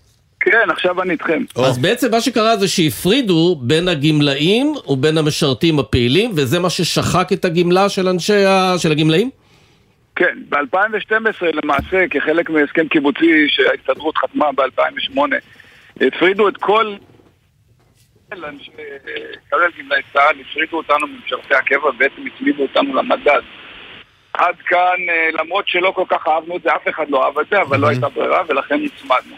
[0.50, 1.42] כן, עכשיו אני איתכם.
[1.56, 7.44] אז בעצם מה שקרה זה שהפרידו בין הגמלאים ובין המשרתים הפעילים, וזה מה ששחק את
[7.44, 8.74] הגמלה של אנשי ה...
[8.78, 9.30] של הגמלאים?
[10.16, 15.20] כן, ב-2012 למעשה, כחלק מהסכם קיבוצי שההסתדרות חתמה ב-2008,
[16.00, 16.94] הפרידו את כל...
[18.32, 18.70] אנשי
[19.50, 23.40] כולל גמלאי צה"ל, הפרידו אותנו ממשרתי הקבע, בעצם הצמידו אותנו למדד.
[24.32, 27.46] עד כאן, אה, למרות שלא כל כך אהבנו את זה, אף אחד לא אהב את
[27.50, 29.36] זה, אבל לא הייתה ברירה, ולכן הצמדנו.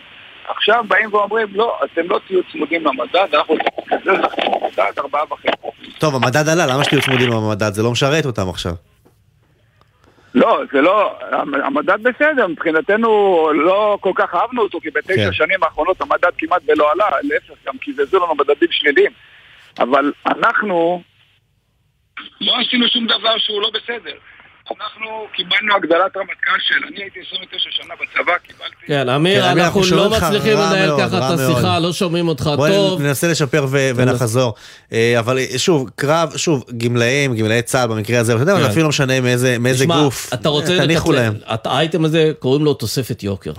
[0.57, 5.93] עכשיו באים ואומרים, לא, אתם לא תהיו צמודים למדד, אנחנו נקזז לכם מדד ארבעה וחצי.
[5.99, 7.73] טוב, המדד עלה, למה שתהיו צמודים למדד?
[7.73, 8.73] זה לא משרת אותם עכשיו.
[10.35, 11.19] לא, זה לא,
[11.65, 13.09] המדד בסדר, מבחינתנו
[13.55, 15.33] לא כל כך אהבנו אותו, כי בתשע כן.
[15.33, 19.13] שנים האחרונות המדד כמעט ולא עלה, להפך, גם קיזזו לנו מדדים שליליים.
[19.79, 21.03] אבל אנחנו
[22.41, 24.17] לא עשינו שום דבר שהוא לא בסדר.
[24.81, 25.07] אנחנו
[25.37, 28.87] קיבלנו הגדלת רמטכ"ל של, אני הייתי 29 שנה בצבא, קיבלתי...
[28.87, 32.57] כן, אמיר, כן, אנחנו לא מצליחים לנהל ככה את השיחה, לא שומעים אותך טוב.
[32.57, 34.55] בוא ננסה לשפר ונחזור.
[34.93, 38.71] אה, אבל שוב, קרב, שוב, גמלאים, גמלאי צה"ל במקרה הזה, אתה יודע, זה כן.
[38.71, 39.21] אפילו לא משנה
[39.59, 41.35] מאיזה גוף, אתה רוצה תניחו להם.
[41.47, 43.53] האייטם הזה, קוראים לו תוספת יוקר.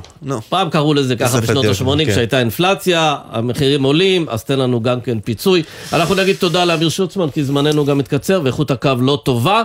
[0.50, 2.12] פעם קראו לזה ככה בשנות ה-80, כן.
[2.12, 5.64] כשהייתה אינפלציה, המחירים עולים, אז תן לנו גם כן פיצוי.
[5.94, 9.64] אנחנו נגיד תודה לאמיר שוצמן, כי זמננו גם מתקצר ואיכות הקו לא טובה.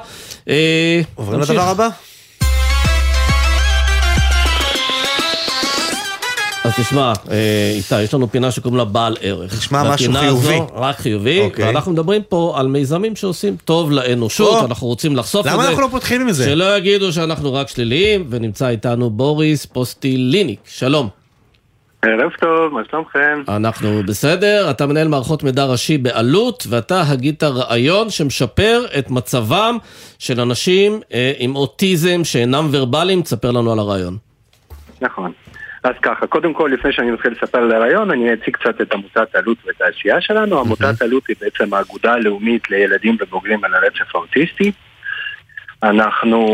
[1.41, 1.89] עוברים לדבר הבא.
[6.67, 9.59] אז תשמע, אה, איתי, יש לנו פינה שקוראים לה בעל ערך.
[9.59, 10.55] נשמע משהו חיובי.
[10.55, 11.45] הזו, רק חיובי, okay.
[11.45, 11.65] אוקיי.
[11.65, 14.65] ואנחנו מדברים פה על מיזמים שעושים טוב לאנושות, oh.
[14.65, 15.57] אנחנו רוצים לחשוף את זה.
[15.57, 16.45] למה אנחנו לא פותחים עם זה?
[16.45, 21.09] שלא יגידו שאנחנו רק שליליים, ונמצא איתנו בוריס פוסטיליניק, שלום.
[22.03, 23.43] ערב טוב, מה שלומכם?
[23.49, 29.77] אנחנו בסדר, אתה מנהל מערכות מידע ראשי באלוט, ואתה הגית רעיון שמשפר את מצבם
[30.19, 34.17] של אנשים אה, עם אוטיזם שאינם ורבליים, תספר לנו על הרעיון.
[35.01, 35.33] נכון.
[35.85, 39.37] אז ככה, קודם כל, לפני שאני מתחיל לספר על הרעיון, אני אציג קצת את עמותת
[39.37, 40.61] אלוט ואת העשייה שלנו.
[40.61, 44.73] עמותת אלוט היא בעצם האגודה הלאומית לילדים ובוגרים על הרצף האוטיסטי.
[45.91, 46.47] אנחנו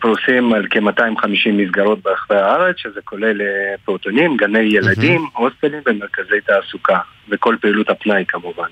[0.00, 6.98] פרוסים על כ-250 מסגרות ברחבי הארץ, שזה כולל אה, פעוטונים, גני ילדים, הוסטלים ומרכזי תעסוקה,
[7.28, 8.68] וכל פעילות הפנאי כמובן.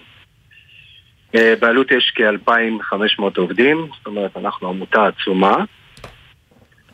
[1.34, 5.56] אה, בעלות יש כ-2,500 עובדים, זאת אומרת, אנחנו עמותה עצומה.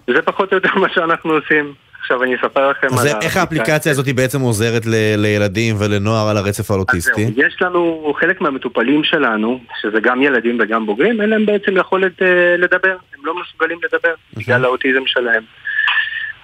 [0.09, 1.75] וזה פחות או יותר מה שאנחנו עושים.
[2.03, 3.21] עכשיו אני אספר לכם אז על...
[3.23, 7.27] איך האפליקציה הזאת היא בעצם עוזרת ל- לילדים ולנוער על הרצף האוטיסטי?
[7.37, 12.57] יש לנו חלק מהמטופלים שלנו, שזה גם ילדים וגם בוגרים, אין להם בעצם יכולת אה,
[12.59, 15.43] לדבר, הם לא מסוגלים לדבר בגלל האוטיזם שלהם.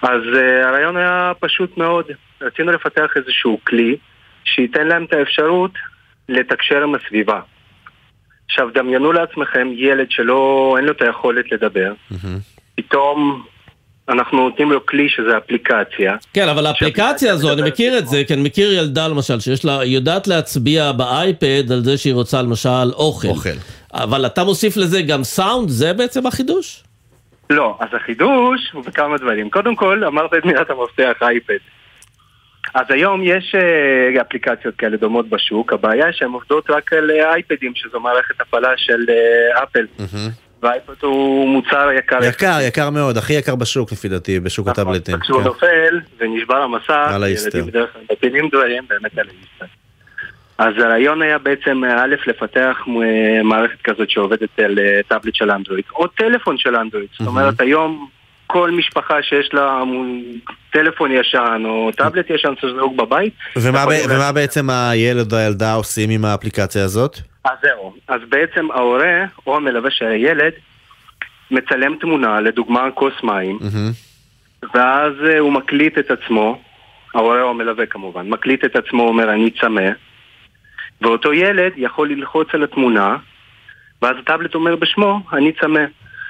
[0.01, 2.05] אז אה, הרעיון היה פשוט מאוד,
[2.41, 3.95] רצינו לפתח איזשהו כלי
[4.43, 5.71] שייתן להם את האפשרות
[6.29, 7.39] לתקשר עם הסביבה.
[8.45, 11.93] עכשיו דמיינו לעצמכם ילד שלא, אין לו את היכולת לדבר,
[12.75, 13.43] פתאום
[14.09, 16.15] אנחנו נותנים לו כלי שזה אפליקציה.
[16.33, 19.79] כן, אבל האפליקציה הזו, אני מכיר את זה, כי אני מכיר ילדה למשל, שיש לה,
[19.79, 23.27] היא יודעת להצביע באייפד על זה שהיא רוצה למשל אוכל.
[23.27, 23.49] אוכל.
[23.93, 26.83] אבל אתה מוסיף לזה גם סאונד, זה בעצם החידוש?
[27.49, 29.49] לא, אז החידוש הוא בכמה דברים.
[29.49, 31.57] קודם כל, אמרת את מילת המפתח אייפד.
[32.73, 37.71] אז היום יש אה, אפליקציות כאלה דומות בשוק, הבעיה שהן עובדות רק על אה, אייפדים,
[37.75, 39.85] שזו מערכת הפעלה של אה, אפל.
[40.61, 42.23] והאייפד הוא מוצר יקר.
[42.23, 45.19] יקר, יקר מאוד, הכי יקר בשוק לפי דעתי, בשוק הטאבלטים.
[45.19, 45.47] כשהוא כן.
[45.47, 47.11] נופל ונשבר המסך.
[47.27, 49.65] ילדים בדרך כלל מפילים דברים באמת על האיסטר.
[50.57, 55.51] אז הרעיון היה בעצם, אה, א', לפתח אה, מערכת כזאת שעובדת על אה, טאבלט של
[55.51, 57.07] אנדרואיד, או טלפון של אנדרואיד.
[57.19, 58.09] זאת אומרת, היום
[58.51, 59.81] כל משפחה שיש לה
[60.71, 65.73] טלפון ישן או טאבלט ישן שזרוק בבית, ומה יכול ב- ומה בעצם הילד או הילדה
[65.73, 67.17] עושים עם האפליקציה הזאת?
[67.43, 67.93] אז זהו.
[68.07, 70.51] אז בעצם ההורה או המלווה של הילד
[71.51, 73.59] מצלם תמונה, לדוגמה כוס מים,
[74.73, 76.61] ואז אה, הוא מקליט את עצמו,
[77.15, 79.89] ההורה או המלווה כמובן, מקליט את עצמו, אומר אני צמא,
[81.01, 83.15] ואותו ילד יכול ללחוץ על התמונה,
[84.01, 85.81] ואז הטאבלט אומר בשמו, אני צמא.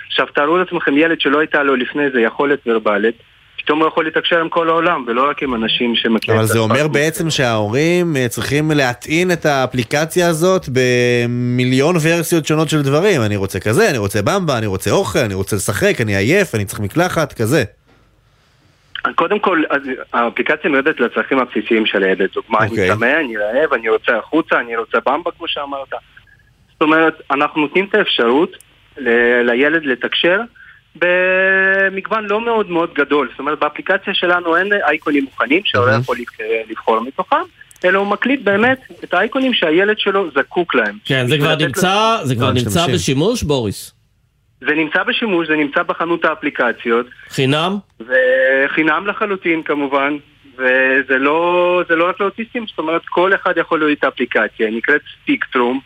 [0.10, 3.16] עכשיו תארו לעצמכם ילד שלא הייתה לו לפני זה יכולת ורבלית,
[3.57, 6.88] פתאום הוא יכול לתקשר עם כל העולם, ולא רק עם אנשים שמכירים אבל זה אומר.
[6.88, 13.22] בעצם שההורים אה, צריכים להטעין את האפליקציה הזאת במיליון ורסיות שונות של דברים.
[13.22, 16.66] אני רוצה כזה, אני רוצה במבה, אני רוצה אוכל, אני רוצה לשחק, אני עייף, אני
[16.66, 17.64] צריך מקלחת, כזה.
[19.16, 19.64] קודם כל,
[20.14, 22.30] האפליקציה מיועדת לצרכים הבסיסיים של הילד.
[22.34, 22.89] דוגמה, אני אוקיי.
[22.89, 25.93] צמא, אני רעב, אני רוצה החוצה, אני רוצה במבה, כמו שאמרת.
[26.74, 28.68] זאת אומרת, אנחנו נותנים את האפשרות
[29.00, 30.39] ל- לילד לתקשר
[30.95, 33.28] במגוון לא מאוד מאוד גדול.
[33.32, 36.38] זאת אומרת, באפליקציה שלנו אין אייקונים מוכנים שההורה יכול לבח-
[36.70, 37.36] לבחור מתוכם,
[37.86, 40.97] אלא הוא מקליט באמת את האייקונים שהילד שלו זקוק להם.
[41.06, 43.93] כן, זה כבר נמצא, לו- זה כבר נמצא בשימוש, בוריס?
[44.62, 47.06] זה נמצא בשימוש, זה נמצא בחנות האפליקציות.
[47.30, 47.78] חינם?
[48.00, 50.14] וחינם לחלוטין כמובן,
[50.56, 54.78] וזה לא, זה לא רק לאוטיסטים, זאת אומרת כל אחד יכול להוריד את האפליקציה, היא
[54.78, 55.80] נקראת ספיקטרום,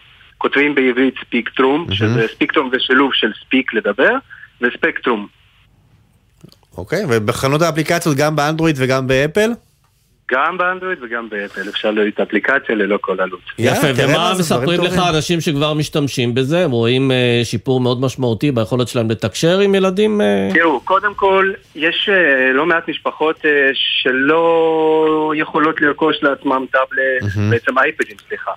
[0.43, 4.15] כותבים בעברית ספיקטרום, שזה ספיקטרום זה שילוב של ספיק לדבר,
[4.61, 5.27] וספקטרום.
[6.77, 9.51] אוקיי, ובחנות האפליקציות גם באנדרואיד וגם באפל?
[10.31, 13.41] גם באנדרואיד וגם באפל, אפשר להוריד את האפליקציה ללא כל עלות.
[13.59, 16.63] יפה, ומה מספרים לך אנשים שכבר משתמשים בזה?
[16.63, 20.21] הם רואים אה, שיפור מאוד משמעותי ביכולת שלהם לתקשר עם ילדים?
[20.21, 20.49] אה?
[20.53, 27.51] תראו, קודם כל, יש אה, לא מעט משפחות אה, שלא יכולות לרכוש לעצמם טאבלט, מהמם.
[27.51, 28.51] בעצם אייפדים, סליחה.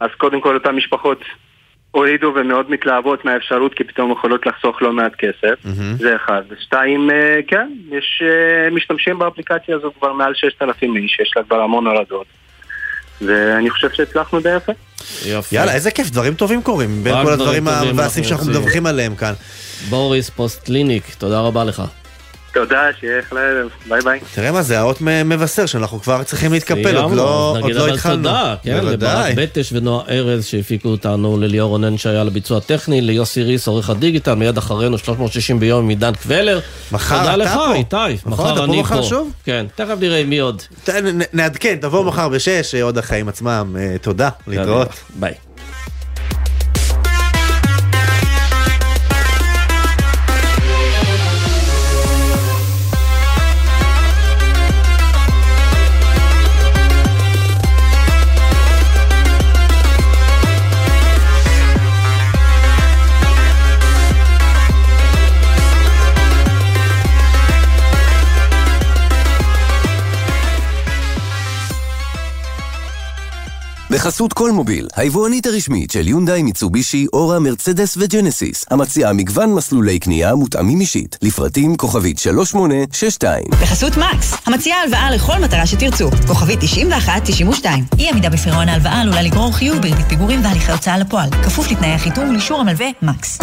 [0.00, 1.18] אז קודם כל אותן משפחות
[1.90, 5.54] הורידו ומאוד מתלהבות מהאפשרות כי פתאום יכולות לחסוך לא מעט כסף,
[5.98, 6.42] זה אחד.
[6.48, 11.60] ושתיים, אה, כן, יש אה, משתמשים באפליקציה הזו כבר מעל 6,000 איש, יש לה כבר
[11.60, 12.26] המון הורדות.
[13.20, 14.72] ואני חושב שהצלחנו די יפה.
[15.26, 15.56] יופי.
[15.56, 18.50] יאללה, איזה כיף, דברים טובים קורים, בין כל דברים הדברים המבאסים אנחנו שאנחנו.
[18.50, 19.32] מדווחים עליהם כאן.
[19.88, 21.82] בוריס פוסט קליניק, תודה רבה לך.
[22.54, 24.20] תודה, שיהיה אחלה ערב, ביי ביי.
[24.34, 27.84] תראה מה זה, האות מבשר שאנחנו כבר צריכים להתקפל, עוד לא אז עוד נגיד לא
[27.84, 28.16] אבל התחלנו.
[28.16, 28.84] תודה, כן.
[28.84, 34.34] לברק בטש ונועה ארז שהפיקו אותנו, לליאור רונן שהיה לביצוע טכני, ליוסי ריס, עורך הדיגיטל,
[34.34, 36.60] מיד אחרינו 360 ביום עם עידן קבלר.
[36.92, 37.74] מחר תודה אתה לך, פה.
[37.74, 37.96] איתי.
[38.26, 39.32] נכון, מחר פה אני שוב?
[39.44, 40.62] כן, תכף נראה מי עוד.
[41.32, 43.76] נעדכן, תבואו מחר בשש, אה, עוד החיים עצמם.
[43.78, 44.88] אה, תודה, להתראות.
[45.14, 45.43] ביי.
[73.94, 80.34] בחסות כל מוביל, היבואנית הרשמית של יונדאי, מיצובישי, אורה, מרצדס וג'נסיס, המציעה מגוון מסלולי קנייה
[80.34, 83.44] מותאמים אישית, לפרטים כוכבית 3862.
[83.50, 87.84] בחסות מקס, המציעה הלוואה לכל מטרה שתרצו, כוכבית 9192.
[87.98, 92.28] אי עמידה בפירעון ההלוואה עלולה לגרור חיוב בריבית פיגורים והליכי הוצאה לפועל, כפוף לתנאי החיתום
[92.28, 93.38] ולאישור המלווה מקס.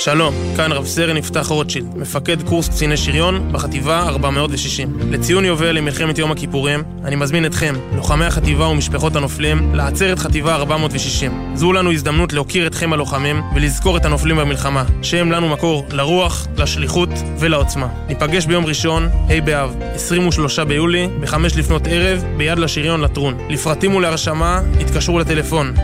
[0.00, 4.98] שלום, כאן רב סרן יפתח רוטשילד, מפקד קורס קציני שריון בחטיבה 460.
[5.10, 10.54] לציון יובל למלחמת יום הכיפורים, אני מזמין אתכם, לוחמי החטיבה ומשפחות הנופלים, לעצר את חטיבה
[10.54, 11.54] 460.
[11.54, 17.10] זו לנו הזדמנות להוקיר אתכם הלוחמים ולזכור את הנופלים במלחמה, שהם לנו מקור לרוח, לשליחות
[17.38, 17.88] ולעוצמה.
[18.08, 23.38] ניפגש ביום ראשון, ה' באב, 23 ביולי, ב-5 לפנות ערב, ביד לשריון לטרון.
[23.48, 25.74] לפרטים ולהרשמה, התקשרו לטלפון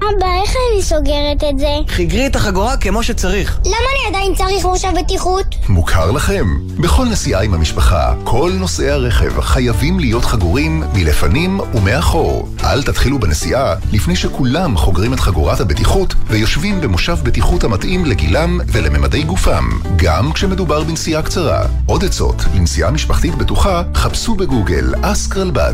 [0.01, 1.67] אבא, איך אני סוגרת את זה?
[1.87, 3.59] חיגרי את החגורה כמו שצריך.
[3.65, 5.45] למה אני עדיין צריך מושב בטיחות?
[5.69, 6.45] מוכר לכם?
[6.79, 12.49] בכל נסיעה עם המשפחה, כל נוסעי הרכב חייבים להיות חגורים מלפנים ומאחור.
[12.63, 19.23] אל תתחילו בנסיעה לפני שכולם חוגרים את חגורת הבטיחות ויושבים במושב בטיחות המתאים לגילם ולממדי
[19.23, 21.65] גופם, גם כשמדובר בנסיעה קצרה.
[21.85, 25.73] עוד עצות לנסיעה משפחתית בטוחה, חפשו בגוגל אסקרלבד.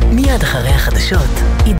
[0.11, 1.61] מיד אחרי החדשות.